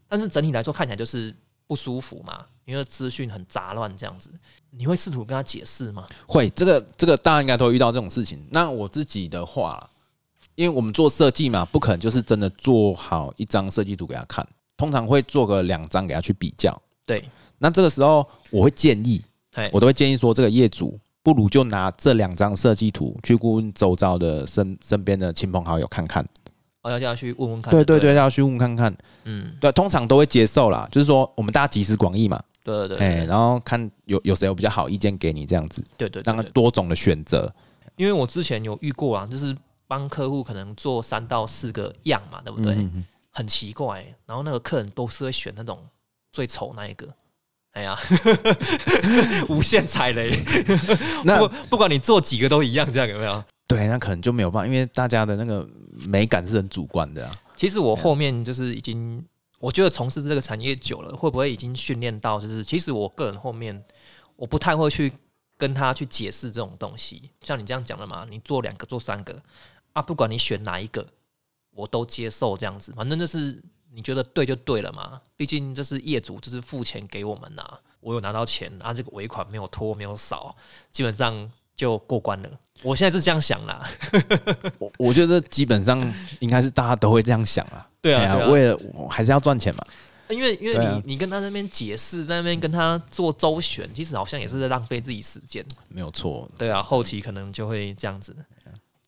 [0.07, 4.29] 但是整体来说看起来就是不舒服嘛，因为资讯很杂乱这样子。
[4.69, 6.07] 你会试图跟他解释吗？
[6.27, 8.43] 会这个这个大家应该都会遇到这种事情。
[8.51, 9.89] 那我自己的话，
[10.55, 16.79] 因为我们做设计嘛，不可能就是真的做好一张设计图给他看，通常会做个两张给他去比较。
[17.05, 17.27] 对，
[17.57, 26.23] 那这个时候我会建议，哎，我都会建议说，这个业主不如就拿这两张设计图去问周遭的身身边的亲朋好友看看。
[26.81, 27.71] 哦要叫他去问问看。
[27.71, 28.93] 对对对，要去问看看。
[29.23, 37.49] 嗯，对，通常都会接受啦，就是说我们大家集思广益嘛，对对对哎，对然后看有有谁有比较好意见给你这样子，对对让他对，多种的选择。
[37.95, 39.55] 因为我之前有遇过啊，就是
[39.87, 42.77] 帮客户可能做三到四个样嘛，对不对？
[43.31, 45.79] 很奇怪，然后那个客人都是会选那种
[46.33, 47.07] 最丑那一个。
[47.73, 47.97] 哎呀，
[49.49, 50.31] 无限踩雷，
[51.25, 53.43] 那不不管你做几个都一样，这样有没有？
[53.67, 55.67] 对，那可能就没有办法，因为大家的那个
[56.07, 57.33] 美感是很主观的啊。
[57.55, 59.23] 其实我后面就是已经，
[59.59, 63.83] 我觉得从事这个产业久了，会不会已经训练到，就是其实我个人后面
[64.35, 65.11] 我不太会去
[65.57, 67.29] 跟他去解释这种东西。
[67.41, 69.35] 像你这样讲的嘛，你做两个做三个
[69.93, 71.07] 啊，不管你选哪一个，
[71.73, 73.59] 我都接受这样子，反正就是
[73.93, 75.21] 你觉得对就对了嘛。
[75.35, 77.63] 毕竟这是业主，这是付钱给我们呐、
[77.99, 80.55] 我有拿到钱啊，这个尾款没有拖没有少，
[80.91, 82.49] 基本上就过关了。
[82.81, 83.87] 我现在是这样想啦，
[84.79, 87.87] 我我觉得基本上应该是大家都会这样想啦。
[88.01, 89.85] 对啊为了我还是要赚钱嘛。
[90.29, 95.63] 因为因为你、啊你跟他那边解释，在那边跟他做周旋，其实好像也是在浪费自己时间。
[95.89, 98.35] 没有错，对啊，后期可能就会这样子。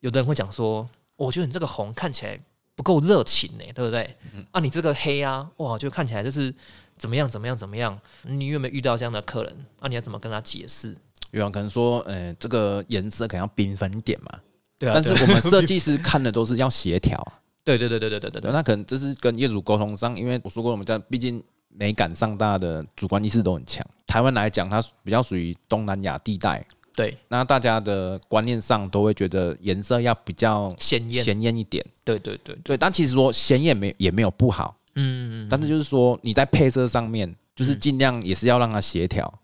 [0.01, 2.39] 有的人会讲说，我觉得你这个红看起来
[2.75, 4.15] 不够热情呢，对不对？
[4.33, 6.53] 嗯、啊，你这个黑啊，哇，就看起来就是
[6.97, 7.99] 怎么样怎么样怎么样。
[8.23, 9.65] 你有没有遇到这样的客人？
[9.79, 10.95] 啊，你要怎么跟他解释？
[11.31, 14.39] 有，可能说，呃，这个颜色可能要缤纷点嘛。
[14.77, 14.93] 对啊。
[14.93, 17.19] 但是我们设计师看的都是要协调。
[17.63, 23.83] 对对对对对对对,那可能这是跟业主沟通上，因为我说过我们家毕竟美感上大的主观意识都很强。
[24.05, 26.63] 台湾来讲，它比较属于东南亚地带，
[26.95, 31.85] 对那大家的观念上都会觉得颜色要比较鲜艳，鲜艳一点。
[32.03, 39.41] 对对对，对，但其实说鲜艳没也没有不好，嗯，但是就是说你在配色上面，就是尽量也是要让它协调。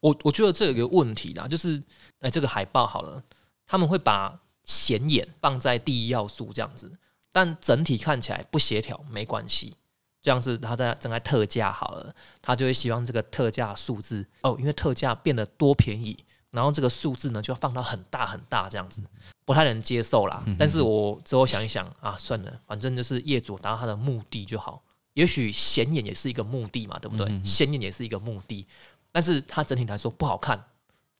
[0.00, 1.82] 我我觉得这有一个问题啦，就是
[2.20, 3.22] 哎，这个海报好了，
[3.66, 6.92] 他们会把显眼放在第一要素这样子，
[7.30, 9.74] 但整体看起来不协调没关系。
[10.20, 16.16] 这样子，他在正在特价好了，他就会希望这个特价数字哦，因为特价变得多便宜，
[16.52, 19.02] 然后这个数字呢就要放到很大很大这样子，
[19.44, 20.42] 不太能接受啦。
[20.58, 24.82] 但是我之后想一想啊，算了，反正就是业主达到他的目的就好。
[25.14, 27.40] 也许显眼也是一个目的嘛，对不对？
[27.44, 28.64] 显眼也是一个目的，
[29.10, 30.62] 但是它整体来说不好看，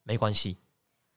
[0.05, 0.57] 没关系。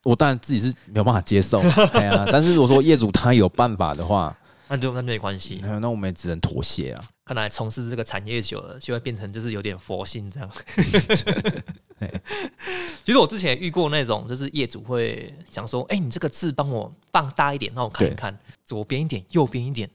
[0.04, 1.60] 我当然自己是没有办法接受，
[1.94, 4.36] 哎呀，但是如果说业主他有办法的话，
[4.68, 5.60] 那就那就没关系。
[5.62, 7.04] 那那我们也只能妥协啊。
[7.24, 10.50] 看来从事这个产业久了，就会变成就是有点佛性这样。
[13.06, 19.90] 其实我之前遇过那种，就是业主会想说：“哎、你这个字帮我放大一点，让我看一看，左边一点，右边一点。”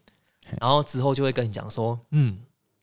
[0.60, 2.38] 然后之后就会跟你讲说：“嗯，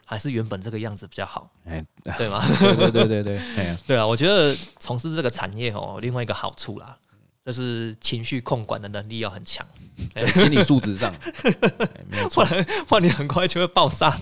[0.05, 1.83] 还是原本这个样子比较好，哎，
[2.17, 2.43] 对吗？
[2.59, 6.97] 对对对对对，哎呀，？”对啊，我觉得从事这个产业哦，另外一个好处啦，
[7.45, 9.65] 就是情绪控管的能力要很强，
[10.13, 12.45] 在 心理素质上， 哎没有错。
[12.87, 14.17] 不然你很快就会爆炸。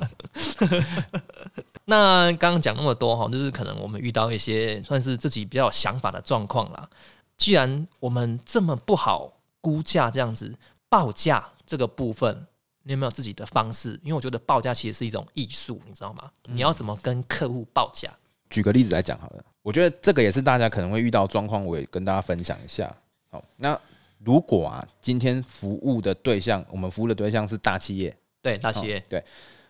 [1.86, 6.90] 那刚刚讲那么多哈，就是可能我们遇到一些算是自己比较有想法的状况啦。
[7.38, 10.56] 既然我们这么不好估价这样子
[10.90, 12.46] 报价这个部分，
[12.84, 14.00] 你有没有自己的方式？
[14.04, 16.30] 因为我觉得报价其实是一种艺术，你知道吗？
[16.44, 18.10] 你要怎么跟客户报价？
[18.50, 22.94] 举个例子来讲好了，我觉得这个也是大家可能会遇到状况，我也跟大家分享一下。
[23.30, 23.80] 好，那
[24.20, 29.24] 如果啊，今天服务的对象，我们服务的对象是大企业，对大企业，对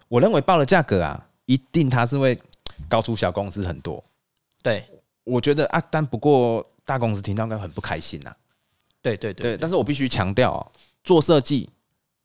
[0.07, 2.39] 我认为报的价格啊，一定它是会
[2.87, 4.03] 高出小公司很多。
[4.63, 4.85] 对。
[5.23, 8.35] 我觉得啊，但不过大公司听到应该很不开心呐、
[9.03, 10.61] 对对对，但是我必须强调啊，
[11.03, 11.69] 做设计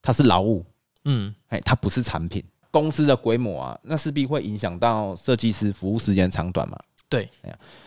[0.01, 0.65] 它是劳务，
[1.05, 2.43] 嗯，哎，它不是产品。
[2.71, 6.79] 公司的规模啊，那势必会影响到设计师服务时间长短嘛。
[7.07, 7.31] 对，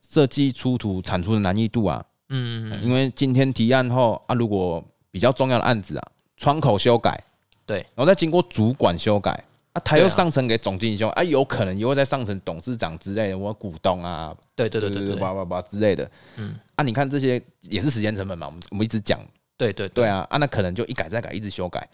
[0.07, 7.19] 设计出图产出的难易度啊，嗯，因为今天提案后啊，如果比较重要的案子啊，窗口修改，
[7.65, 16.59] 对，然后再经过主管修改啊，他又上层给总经理修啊，有可能又会在上层董事长之类的，或股东啊，对对对对对叭叭叭之类的，嗯。
[16.75, 19.19] 啊，你看这些也是时间成本嘛，我们我们一直讲，
[19.57, 20.07] 对对对。
[20.07, 21.87] 啊，啊，那可能就一改再改，一直修改，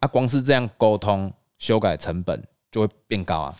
[0.00, 3.56] 啊，光是这样沟通修改成本就会变高啊，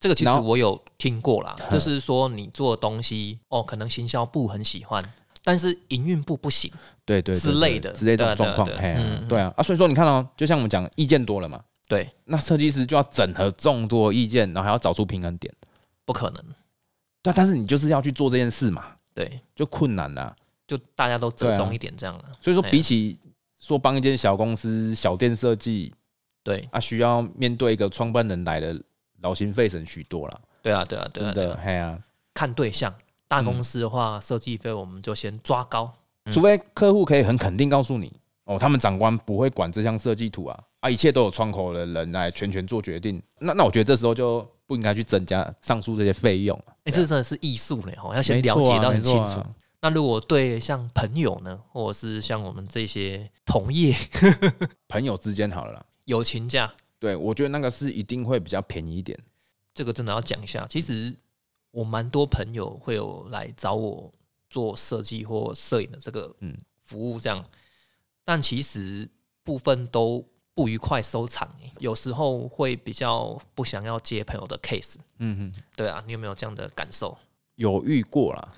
[0.00, 5.04] 这个其实我有听过啦，嗯 就是说你做的东西哦，可能行销部很喜欢，
[5.44, 6.72] 但是营运部不行。
[7.04, 8.96] 对对对之类的之类这种对啊状况，嘿
[9.28, 15.52] 对啊，啊，所以说你看哦，就像我们讲，意见多了嘛，对，那设计师就要整合众多意见，然后还要找出平衡点。
[16.04, 16.44] 不可能。
[17.22, 20.34] 对啊，但是你就是要去做这件事嘛，对，就困难啦。
[20.66, 22.24] 就大家都折中一点这样了。
[22.40, 23.18] 所以说，比起
[23.60, 25.92] 说帮一间小公司小店设计
[26.42, 28.80] 对啊，需要面对一个创办人来的
[29.20, 31.60] 劳心费神许多了，对啊，对啊，对啊，对啊。
[31.62, 31.98] 嘿啊，
[32.34, 32.92] 看对象，
[33.28, 35.92] 大公司的话，设计费我们就先抓高。
[36.24, 38.12] 嗯除非客户可以很肯定告诉你，
[38.46, 43.22] 哦，他们长官不会管这项设计图啊，啊，一切都有窗口的人来全权做决定。
[43.38, 46.58] 那那我觉得这时候就不应该去增加上述这些费用。
[46.84, 49.54] 哎，这真的是艺术呢，哦，要先了解到很清楚啊。
[49.82, 53.94] 那如果对像朋友呢，或者是像我们这些同业
[54.88, 59.18] 朋友之间好了啦，友情价，对我觉得那个是一定会比较便宜一点。
[59.74, 60.66] 这个真的要讲一下。
[60.70, 61.14] 其实
[61.72, 64.10] 我蛮多朋友会有来找我
[64.48, 67.44] 做设计或摄影的这个嗯服务，这样，
[68.26, 69.08] 但其实
[69.44, 74.96] 部分都不愉快收场、欸，有时候会比较不想要接朋友的 case。
[75.18, 77.16] 嗯哼，对啊，你有没有这样的感受？
[77.54, 78.48] 有遇过啦，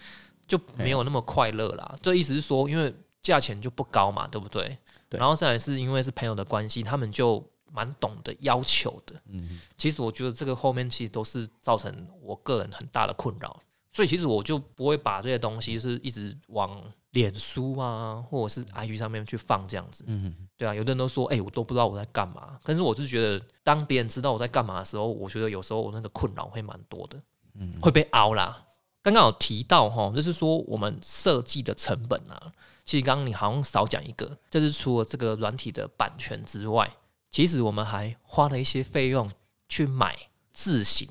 [0.46, 1.94] 就没有那么快乐啦。
[2.02, 4.76] 这意思是说，因为价钱就不高嘛，对不对？
[5.08, 9.14] 对然后再来是因为是朋友的关系，他们就蛮懂得要求的。
[9.28, 13.60] 嗯其实我觉得这个后面其实都是造成我个人很大的困扰，
[13.92, 16.82] 所以其实我就不会把这些东西是一直往
[17.18, 20.04] 脸书啊或者是 IG 上面去放这样子。
[20.06, 22.58] 嗯对啊，有的人都说，哎、我都不知道我在干嘛。
[22.62, 27.20] 但是我是觉得，当别人知道我在干嘛的时候，我觉得有时候我那个困扰会蛮多的，
[27.54, 28.64] 嗯会被凹啦。
[29.02, 32.52] 刚刚有提到哈，就是说我们设计的成本啊，
[32.84, 36.90] 其实刚刚你好像少讲一个，就是除了这个软体的版权之外，
[37.30, 39.30] 其实我们还花了一些费用
[39.68, 40.16] 去买
[40.52, 41.08] 字型，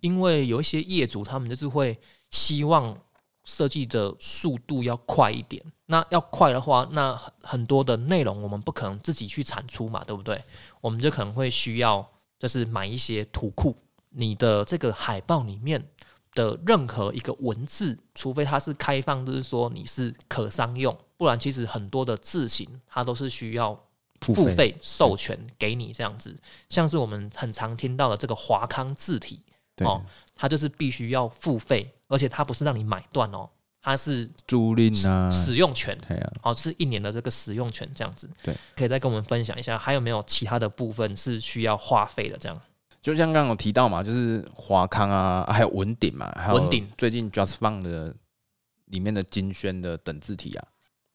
[0.00, 1.98] 因为有一些业主他们就是会
[2.30, 2.98] 希望
[3.48, 5.64] 设计的速度要快一点。
[5.86, 10.38] 那要快的话，那很很多的内容我们不可能自己去产出嘛，对不对？
[10.82, 12.06] 我们就可能会需要
[12.38, 13.74] 就是买一些图库，
[14.10, 15.82] 你的这个海报里面
[16.34, 23.74] 的任何一个文字，除非它是开放，就是说你是可商用，不然其实很多的字型它都是需要
[24.20, 26.36] 付付费授权给你这样子。
[26.68, 29.47] 像是我们很常听到的这个华康字体，对，
[29.86, 30.02] 哦
[30.34, 33.48] 它就是必须要付费，而且它不是让你买断哦，
[33.82, 35.98] 它是租赁啊，使用权。
[36.06, 38.30] 对啊，哦，是一年的这个使用权这样子。
[38.42, 42.38] 对，可以再跟我们分享一下，还有没有其他的部分是需要花费的？
[42.38, 42.60] 这样
[43.02, 48.14] 就像刚刚有提到嘛，就是华康啊，啊还有文鼎嘛，还有文鼎最近 Just Fun 的
[48.86, 50.64] 里面的金轩的等字体啊，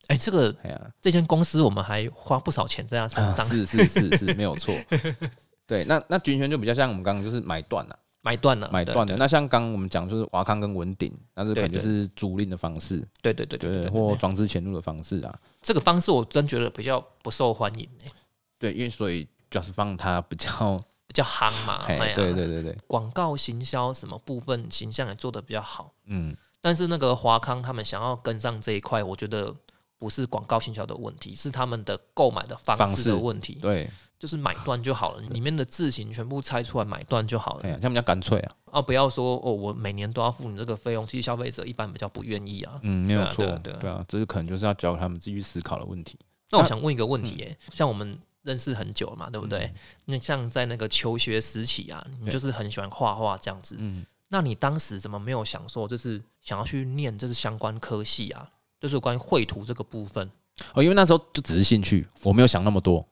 [0.08, 4.76] 哎、这个哎呀，这间公司我们还花不少钱在它身上，啊是是是是没有错。
[5.68, 9.18] 对，那那军轩就比较像我们刚刚就是买断了，买断了，买断了。
[9.18, 15.40] 那像刚刚我们讲就是华康跟文鼎，那这可能就是租赁的方式，对对对对或装置潜入的方式啊。
[15.62, 18.12] 这个方式我真觉得比较不受欢迎、欸，
[18.58, 20.48] 对，因为所以 Just Fun 它比较，
[21.06, 21.86] 比较夯嘛。
[21.86, 29.54] 对对对对，广告行销什么部分形象也做得比较好，嗯，但是那个华康他们想要跟上这一块，我觉得
[30.00, 33.56] 不是广告行销的问题，是他们的购买的方式方式的问题。
[33.62, 33.90] 对，
[34.24, 37.64] 就是买断就好了，里面的字形全部拆出来买断就好了。
[37.66, 38.56] 哎呀，这样比较干脆啊。
[38.72, 42.80] 啊，不要说哦，我每年都要付你这个费用，其实消费者一般比较不愿意啊。
[42.84, 46.18] 嗯，没有错对啊这是可能就是要教他们自己去思考的问题。
[46.52, 49.70] 那我想问一个问题、耶，像我们认识很久了嘛，对不对？
[50.06, 53.76] 那像在那个求学时期啊，你就是很喜欢画画这样子。
[53.78, 58.50] 嗯，那你当时怎么没有想说，就是想要去念这是相关科系啊？
[58.80, 60.32] 就是关于绘图这个部分，
[60.74, 63.06] 哦，因为那时候就只是兴趣，我没有想那么多。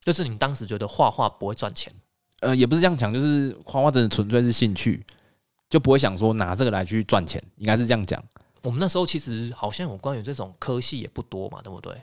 [0.00, 1.92] 就是你当时觉得画画不会赚钱，
[2.40, 5.04] 呃，也不是这样讲，就是画画真的纯粹是兴趣，
[5.68, 8.22] 就不会想说拿这个来去赚钱，应该是这样讲。
[8.62, 11.94] 我们那时候其实好像有关于这种科系也不多嘛，对不对？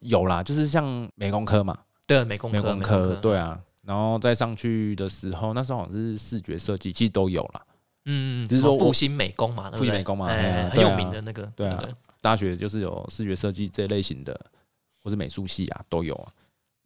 [0.00, 3.58] 有啦，就是像美工科嘛，对，美工科，美工美科，对啊。
[3.82, 7.62] 然后再上去的时候，那时候好像是视觉设计，其实都有啦。
[8.04, 9.70] 嗯，只是说复兴美工嘛？
[9.70, 11.82] 复兴美工嘛很有名的那个，对啊
[12.20, 14.38] 大学就是有视觉设计这一类型的，
[15.02, 16.32] 或是美术系啊，都有啊。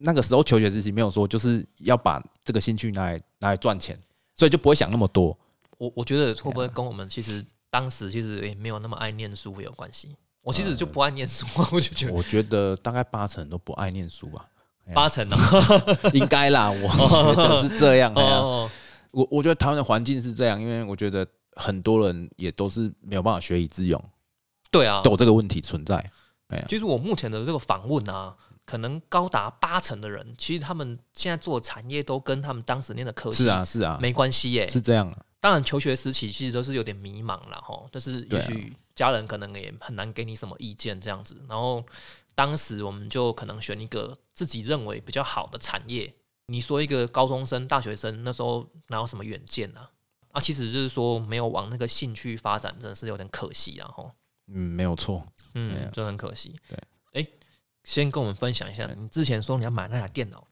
[0.03, 3.97] 那个时候求学时期没有说就是要把这个兴趣拿来拿来赚钱，
[4.35, 5.37] 所以就不会想那么多。
[5.77, 10.15] 我我觉得会不会跟我们其实当时其实也没有那么爱念书也有关系？
[10.41, 14.47] 我其实就不爱念书，我就觉得我觉得大概八成都不爱念书吧，
[14.93, 15.37] 八成哦，
[16.13, 16.87] 应该啦，我
[17.35, 18.11] 觉得是这样。
[18.15, 18.69] 哎呀哦，
[19.11, 24.03] 我我觉得台湾的环境是这样，因为我觉得很多人也都是没有办法学以致用，
[24.71, 26.11] 对啊都，有这个问题存在。
[26.67, 28.35] 其实我目前的这个访问啊，
[28.71, 34.69] 可能高达八成的人，其实他们现在做的产业都跟他们当时念的科系是啊，是啊，没关系耶。
[34.69, 35.25] 是这样啊。
[35.41, 41.35] 当然，求学时期其实都是有点迷茫了哈，但是也许家人可能也很难给你什么意见这样子。
[41.49, 41.83] 然后
[42.33, 46.13] 当时我们就可能选一个自己认为比较好的产业。
[46.45, 49.89] 你说一个高中生、大学生那时候哪有什么远见啊？
[50.31, 54.09] 啊，其实就是说没有往那个兴趣发展，真的是有点可惜然后，
[54.47, 55.25] 嗯，没有错。
[55.55, 56.55] 嗯啊，真的很可惜。
[56.69, 56.83] 对，哎，
[57.83, 60.45] 先跟我们分享一下，你之前说你要买那台电脑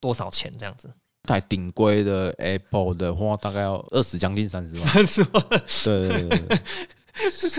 [0.00, 0.92] 多少钱这样子？
[1.28, 4.84] 台顶规的 Apple 的话，大概要二十将近三十万。
[4.88, 5.44] 三十万，
[5.84, 6.58] 对对对。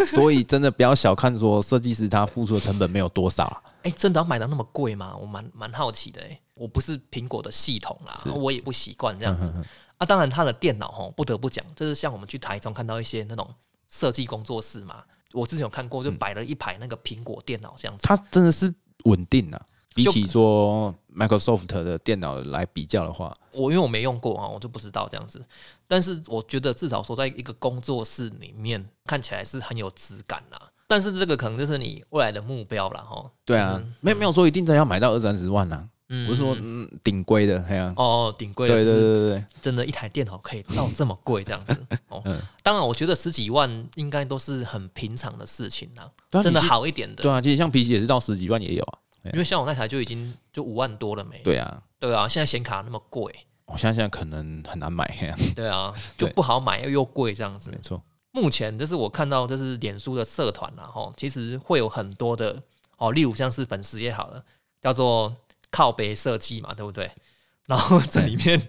[0.07, 3.63] 所以真的不要小看说设计师他付出的成本没有多少啊。
[3.83, 5.15] 哎、真的要买到那么贵吗？
[5.15, 9.65] 我蛮蛮好奇的哎、我不是苹果的系统啦，我也不习惯这样子嗯哼哼
[9.99, 10.05] 啊。
[10.05, 13.53] 当然，他的电脑吼，不得不讲，就是像我们去台中看到一些那种
[13.89, 18.07] 设计工作室嘛，我之前有看过，就摆了一排那个苹果电脑这样子。
[18.07, 19.61] 它真的是稳定啊。
[19.95, 25.39] 比起说 Microsoft 的电脑来比较的话，我因为我没用过啊，我就不知道这样子。
[25.87, 30.59] 但是我觉得至少说，在一个工作室里面看起来是很有质感啦。
[30.87, 33.31] 但是这个可能就是你未来的目标了哈。
[33.45, 41.75] 对啊就是，没有没有说一定真的要买到二三十万呐、嗯不是说嗯顶规的，哎呀、哦，顶贵的对对对对对，真的，一台电脑可以到这么贵这样子
[42.09, 42.21] 哦。
[42.25, 46.09] 嗯当然，我觉得十几万应该都是很平常的事情啦，
[46.43, 47.23] 真的好一点的。
[47.23, 48.99] 对啊，其实像皮鞋也是到十几万也有啊。
[49.33, 51.39] 因为像我那台就已经就五万多了没？
[51.39, 53.33] 对啊，对啊，现在显卡那么贵，
[53.65, 55.09] 我现在现在可能很难买，
[55.55, 57.77] 对啊，就不好买又又贵这样子没。
[57.77, 58.01] 错。
[58.31, 62.61] 目前就是我看到就是脸书的社团啦，吼，其实会有很多的
[62.97, 64.43] 哦，例如像是粉丝也好了，
[64.81, 65.33] 叫做
[65.73, 67.09] 靠背设计嘛，对不对？
[67.65, 68.61] 然后这里面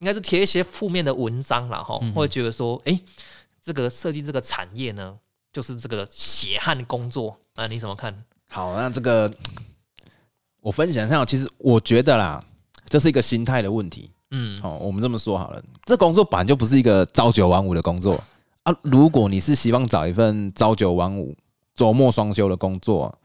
[0.00, 3.00] 应该是贴一些负面的文章啦，哈，嗯会觉得说，哎、
[3.62, 5.16] 这个设计这个产业呢，
[5.52, 8.12] 就是这个血汗工作啊，你怎么看？
[8.50, 9.32] 好，那这个
[10.60, 12.44] 我分享一下，其实我觉得啦，
[12.86, 14.10] 这是一个心态的问题。
[14.30, 18.22] 嗯，哦，我们这么说好了，这工作本来就不是一个朝九晚五的工作
[18.64, 18.76] 啊。
[18.82, 21.34] 如果你是希望找一份朝九晚五、
[21.74, 23.16] 周末双休的工作，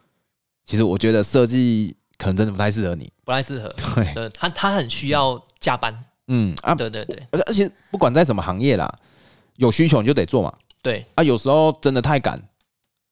[0.66, 3.12] 其实我觉得设计可能真的不太适合你。
[3.26, 3.74] 不太适合。
[3.96, 5.94] 对，呃，他他很需要加班，
[6.28, 8.94] 嗯啊，对对对而且而且不管在什么行业啦，
[9.58, 10.54] 有需求你就得做嘛。
[10.82, 12.42] 对，啊，有时候真的太赶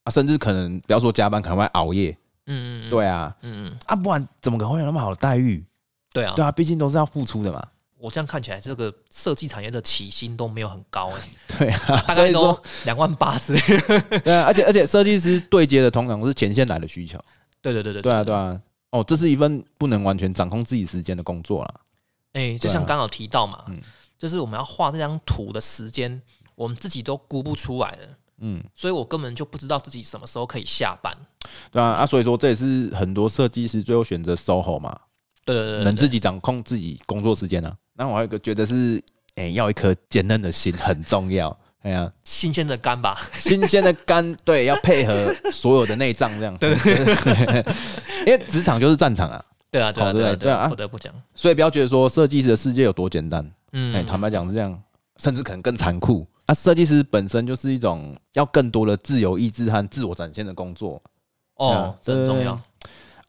[0.04, 2.17] 啊，甚至可能不要说加班，可能会熬夜。
[2.47, 5.63] 嗯嗯，嗯，对啊，嗯嗯，啊，不然怎么可能会有那么好的待遇？
[6.12, 7.65] 对啊，对啊，毕竟都是要付出的嘛。
[7.97, 11.21] 我这样看起来，这个设计产业的起薪都没有很高哎、
[11.60, 14.19] 对啊， 所以说，两万八之类的。
[14.21, 17.19] 对啊，而且而且设计师对接的通常都是前线来的需求。
[17.62, 18.60] 对对对对对啊，对啊。
[18.91, 21.73] 哦，这是一份不能完全掌控自己时间的工作啦。
[22.34, 23.82] 哎、就像刚好提到嘛，嗯
[24.17, 26.21] 就是我们要画这张图的时间，
[26.56, 31.12] 我们自己都估不出来的，嗯，所以我根本就不知道自己什么时候可以下班。
[31.71, 34.99] 对啊，啊，所以说这也是很多设计师最后选择 SOHO 嘛，
[35.43, 37.76] 对对对对能自己掌控自己工作时间啊。
[37.93, 39.03] 那我还有一个觉得是，
[39.36, 41.57] 哎、要一颗坚韧的心很重要。
[41.82, 46.55] 哎呀、新鲜的肝吧，新鲜的肝， 对，要配合所有的内脏这样。
[46.57, 46.71] 对
[48.25, 53.43] 因为职场就是战场啊，对啊对啊哦对啊对啊不得不讲，所以不要觉得说设计师的世界有多简单。
[53.73, 54.79] 嗯，哎、坦白讲是这样，
[55.17, 56.27] 甚至可能更残酷。
[56.45, 61.01] 啊，设计师本身就是一种要更多的自由意志和自我展现的工作
[61.55, 62.53] 哦啊，这很重要。
[62.53, 62.61] 啊，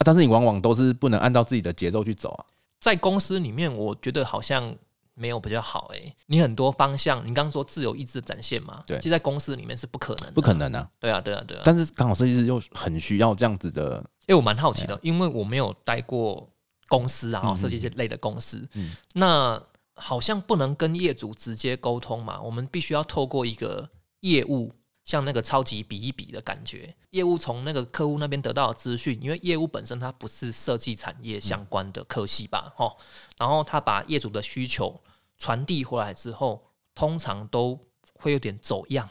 [0.05, 2.45] 但是你往往都是不能按照自己的节奏去走啊。
[2.81, 4.75] 在公司里面，我觉得好像
[5.15, 10.55] 没有比较好哎、你很多方向，你刚刚说自由意志的展现嘛，对其实在公司里面是不可能的，不可。
[10.55, 10.89] 能啊。
[10.99, 11.63] 对啊，对啊，对啊。
[11.65, 16.49] 但是刚好设计师又很需要这样子的，哎、我蛮好奇的，因为我没有待过
[16.89, 19.63] 公司啊，嗯设计类的公司，嗯那
[19.95, 23.89] 好像不能跟业主直接沟通嘛，我们必须要透过一个
[24.21, 24.73] 业务，
[25.05, 32.97] 像那个超级比一比的感觉，业务从那个客户那边得到的资讯，因为业务本身它不是设计产业相关的科系吧，哦，
[33.39, 35.01] 然后他把业主的需求
[35.39, 36.63] 传递回来之后，
[36.95, 37.79] 通常都
[38.15, 39.09] 会有点走样。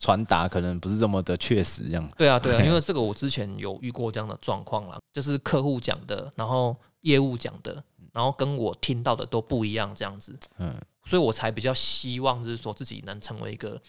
[0.00, 2.08] 传达可能不是这么的确实，这样。
[2.16, 7.82] 对啊，对啊，因为这个我之前有遇过这样的状况啦，就是客户讲的，然后业务讲的，
[8.12, 10.72] 然后跟我听到的都不一样，这样子，嗯，
[11.04, 13.80] 所以我才比较希望就是说自己能成为一个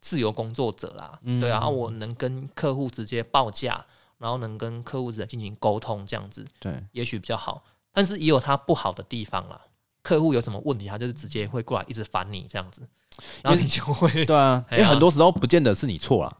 [0.00, 3.84] 自由工作者啦，嗯对啊，啊我能跟客户直接报价，
[4.18, 9.60] 然后能跟客户直接进行沟通，这样子对，也许比较好，但是也有它不好的地方啦。
[10.02, 12.80] 客户有什么问题，他就是直接会过来一直烦你这样子，
[13.42, 16.36] 然后你就会对啊，因为很多时候不见得是你错了，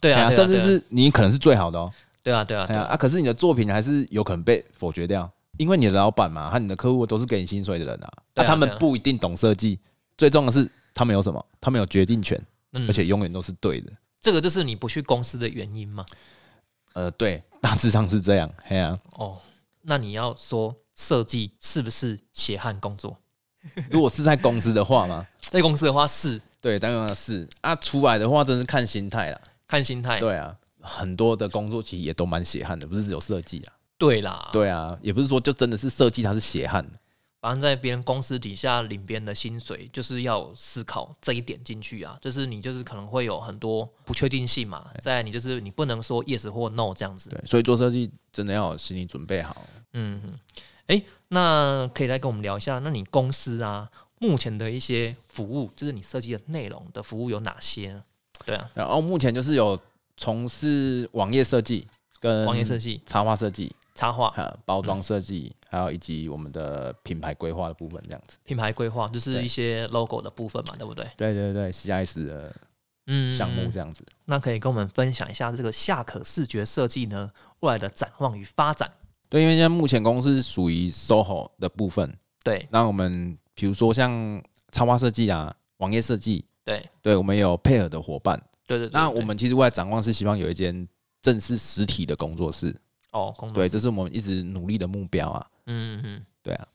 [0.00, 1.90] 对啊，甚至是你可能是最好的哦。
[2.22, 9.78] 对啊，对啊，对啊，啊，可是你的作品还是有可能被否决掉，因为你的老板嘛和你的客户都是给你薪水的人啊，那、他们不一定懂设计，
[10.18, 11.46] 最重要的是他们有什么？
[11.60, 12.38] 他们有决定权，
[12.72, 13.92] 嗯而且永远都是对的。
[14.20, 16.04] 这个就是你不去公司的原因嘛。
[16.94, 18.52] 呃，对，大致上是这样。
[18.64, 19.38] 嘿啊、哦，
[19.82, 23.16] 那你要说设计是不是血汗工作？
[23.90, 27.76] 如果是在公司的话吗，在公司的话是对，当然是啊。
[27.76, 29.40] 出来的话，真是看心态啦。
[29.68, 30.18] 看心态。
[30.18, 33.72] 对啊，很多的工作其实也都蛮血汗的，不是只有设计啊。
[33.98, 36.98] 对啦，对啊，也不是说就真的是设计它是血汗的。
[37.40, 42.18] 反正在别人公司底下领别人的薪水，就是要思考这一点进去啊。
[42.20, 47.30] 就是你就是可能会有很多不确定性嘛，在你就是你不能说 yes 或 no 这样子。
[47.30, 49.64] 对，所以做设计真的要有心理准备好。
[49.92, 58.02] 嗯哼，哎，那可以来跟我们聊一下，那你公司啊目前的一些服务，就是你设计的内容的服务有哪些呢？
[58.44, 59.80] 对啊，然后目前就是有
[60.16, 61.86] 从事网页设计
[62.20, 68.36] 跟网页设计、插画设计，插画、还有包装设计，还有以及我们的品牌规划的部分，这样子。
[68.44, 71.04] 品牌规划，就是一些 logo 的部分嘛，对不对？
[71.16, 72.54] 对对对，CIS 的
[73.06, 74.04] 嗯项目这样子。
[74.26, 77.30] 那可以跟我们分享一下这个夏可视觉设计呢
[77.60, 78.88] 未来的展望与发展。
[79.28, 84.40] 对，因为现在目前公司属于 SOHO 的部分，对那我们比如说像
[84.70, 88.40] 插画设计啊、网页设计，对对我们有配合的伙伴。
[88.66, 90.86] 对对對，那我们其实未来展望是希望有一间
[91.22, 92.74] 正式实体的工作室，
[93.16, 95.46] 哦，工作对，这是我们一直努力的目标啊。
[95.66, 96.68] 嗯嗯嗯，对啊，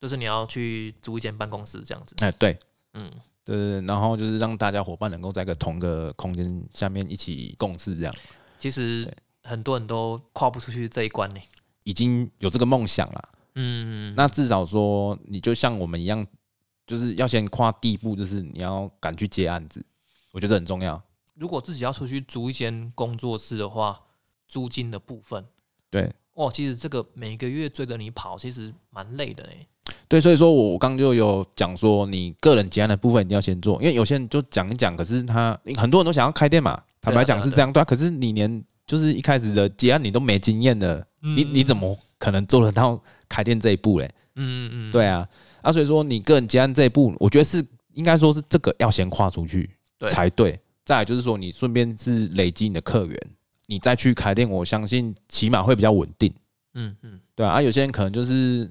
[0.00, 2.14] 就是你要去租一间办公室这样子。
[2.18, 2.58] 哎，对，
[2.94, 3.10] 嗯，
[3.44, 8.14] 对对对，然后就是让大家伙伴能够在一个同个空间下面一起共事，这样
[8.58, 9.08] 其实
[9.42, 11.40] 很多人都跨不出去这一关呢。
[11.84, 13.28] 已经有这个梦想了。
[13.54, 16.26] 嗯，那至少说，你就像我们一样，
[16.86, 19.84] 就是要先跨第一步，就是你要敢去接案子，
[20.32, 21.00] 我觉得很重要。
[21.34, 24.00] 如果自己要出去租一间工作室的话，
[24.48, 25.44] 租金的部分，
[25.94, 29.50] 对哦，其实这个每个月追着你跑，其实蛮累的呢。
[30.08, 37.84] 对，所以说我我刚就有讲说，你个人结案的部分一定要先做，因为有些人就讲一讲，可是他很多人都想要开店嘛，坦白讲是这样，对啊。
[37.84, 44.10] 可是你连就是一开始的结案你都没经验的，你你怎么可能做得到开店这一步嘞？
[44.34, 44.42] 嗯？
[44.44, 45.24] 嗯嗯，对啊，
[45.62, 49.70] 啊，所以说你个人结案这一步，我觉得是应该说是这个要先跨出去
[50.08, 50.58] 才对。
[50.84, 53.18] 再来就是说，你顺便是累积你的客源，
[53.66, 56.34] 你再去开店，我相信起码会比较稳定。
[56.74, 58.70] 嗯嗯，对啊，啊有些人可能就是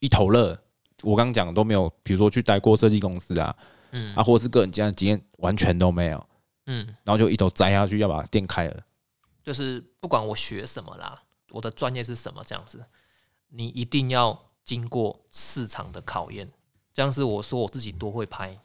[0.00, 0.58] 一头热，
[1.02, 3.56] 我刚刚讲的都没有，比如说去待过设计公司啊，
[3.92, 6.26] 嗯啊，或者是个人接案经验完全都没有，
[6.66, 8.82] 嗯，然后就一头栽下去要把店开了。
[9.44, 12.84] 就是不管我学什么啦，我的专业是什么，这样子，
[13.48, 16.50] 你一定要经过市场的考验。
[16.92, 18.58] 这样是我说我自己多会拍，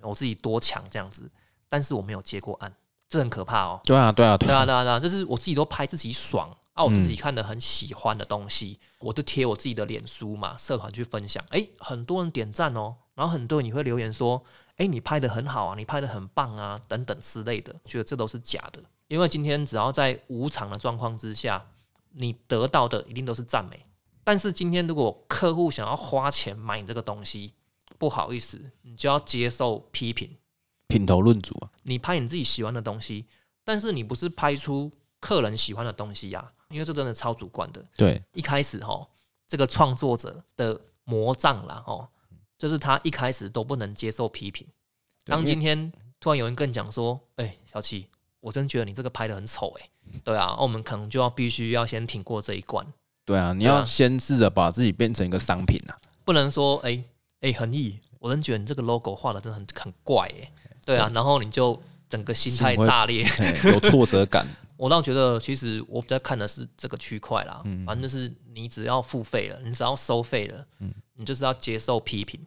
[0.00, 1.30] 我自己多强这样子，
[1.68, 2.72] 但是我没有接过案，
[3.12, 3.78] 这很可怕哦。
[3.84, 14.42] 对啊，对啊，对对啊，啊，对啊，对啊，就是我自己都拍自己爽啊，我自己看的很喜欢的东西，我就贴我自己的脸书嘛，社团去分享，诶，很多人点赞哦，然后很多人你会留言说，
[14.78, 21.62] 诶，你拍的很好啊，你拍的很棒啊，等等之类的，觉得这都是假的，因为今天只要在无偿的状况之下，
[22.12, 23.84] 你得到的一定都是赞美，
[24.24, 27.52] 但是今天如果客户想要花钱买你这个东西，
[27.98, 30.34] 不好意思，你就要接受批评。
[30.92, 31.70] 品头论足啊。
[31.82, 33.24] 你拍你自己喜欢的东西，
[33.64, 34.90] 但是你不是拍出
[35.20, 37.84] 客人喜欢的东西呀、因为这真的超主观的。
[37.96, 39.08] 对，一开始哈，
[39.48, 42.08] 这个创作者的魔障啦，哦，
[42.58, 44.66] 就是他一开始都不能接受批评。
[45.24, 48.08] 当今天突然有人跟你讲说：“哎、小七，
[48.40, 49.88] 我真觉得你这个拍的很丑。”哎，
[50.24, 52.86] 对啊，我们可能就要必须要先挺过这一关。
[53.24, 55.98] 对啊，你要先试着把自己变成一个商品啊。
[56.24, 57.04] 不能说哎
[57.40, 60.52] 哎恒毅，我真觉得你这个 logo 画的真的很很怪哎，
[60.84, 63.24] 对啊，然后你就整个心态炸裂。
[63.72, 64.46] 有挫折感。
[64.76, 72.40] 我倒觉得，其实我比较看的是这个区块啦，嗯反正就是你只要付费了，你只要收费了，嗯你就是要接受批评。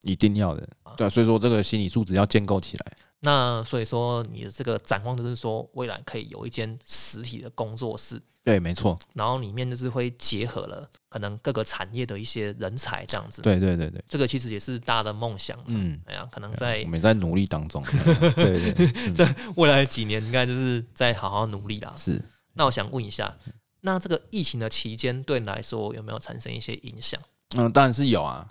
[0.00, 0.66] 一定要的，
[0.96, 2.92] 对啊、所以说这个心理素质要建构起来。
[3.20, 15.58] 那所以说，你的这个展望就是说，未来可以有一间实体的工作室，对，没错，然后里面就是会结合了可能各个产业的一些人才这样子。，对对对对，这个其实也是大家的梦想。
[15.66, 17.82] 嗯，哎呀，可能在我们也在努力当中。
[18.36, 21.94] 对对在，未来几年，应该就是在好好努力啦。
[21.96, 22.20] 是。
[22.52, 23.34] 那我想问一下，
[23.80, 27.18] 那这个疫情的期间对你来说有没有产生一些影响？
[27.56, 28.46] 嗯，当然是有啊。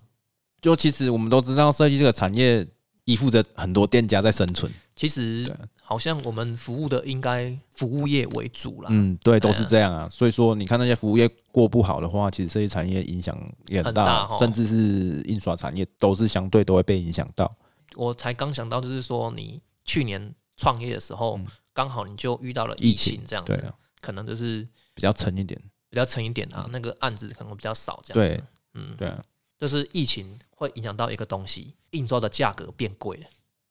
[0.59, 2.67] 就其实我们都知道，设计这个产业
[3.03, 4.71] 依附着很多店家在生存。
[4.95, 5.55] 其实对
[5.85, 8.87] 好像我们服务的应该服务业为主啦。
[8.89, 10.07] 嗯，对，都是这样啊。
[10.09, 17.53] 所以说，你看那些服务业过不好的话，其实设计产业影响也很大，很大哦甚至是印刷产业都是相对都会被影响到。
[17.95, 25.61] 我才刚想到，就是说你去年创业的时候嗯，刚好你就遇到了疫疫情这样子，可能就是比较沉一点。
[25.89, 28.35] 比较沉一点啊，那个案子可能比较少这样子。
[28.35, 29.23] 对嗯，对啊，
[29.59, 33.27] 就是疫情会影响到一个东西，印刷的价格变贵了。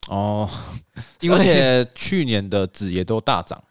[0.09, 0.49] 哦，
[1.21, 3.63] 因为而且去年的纸也都大涨。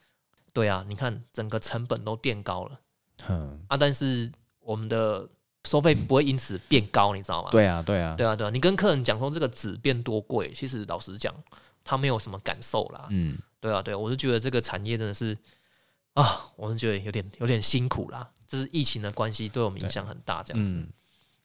[0.52, 2.80] 对啊，你看整个成本都变高了
[3.28, 4.30] 嗯，啊，但是
[4.60, 5.26] 我们的
[5.64, 7.48] 收费不会因此变高，你知道吗？
[7.50, 11.34] 对啊，对啊，对啊，对啊，你跟客人讲说这个纸变多贵，其实老实讲，
[11.82, 13.06] 他没有什么感受啦。
[13.08, 15.36] 嗯，对啊，对啊，我就觉得这个产业真的是
[16.12, 18.28] 啊，我是觉得有点有点辛苦啦。
[18.46, 20.74] 就是疫情的关系，对我们影响很大，这样子。
[20.76, 20.88] 嗯，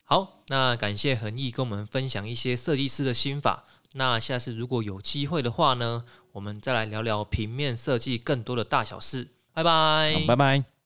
[0.04, 3.64] 好，那感谢恒毅跟我们分享一些设计师的心法。
[3.94, 9.30] 那下次如果有机会的话呢，我们再来聊聊平面设计更多的大小事。
[9.54, 10.68] 拜拜，拜拜。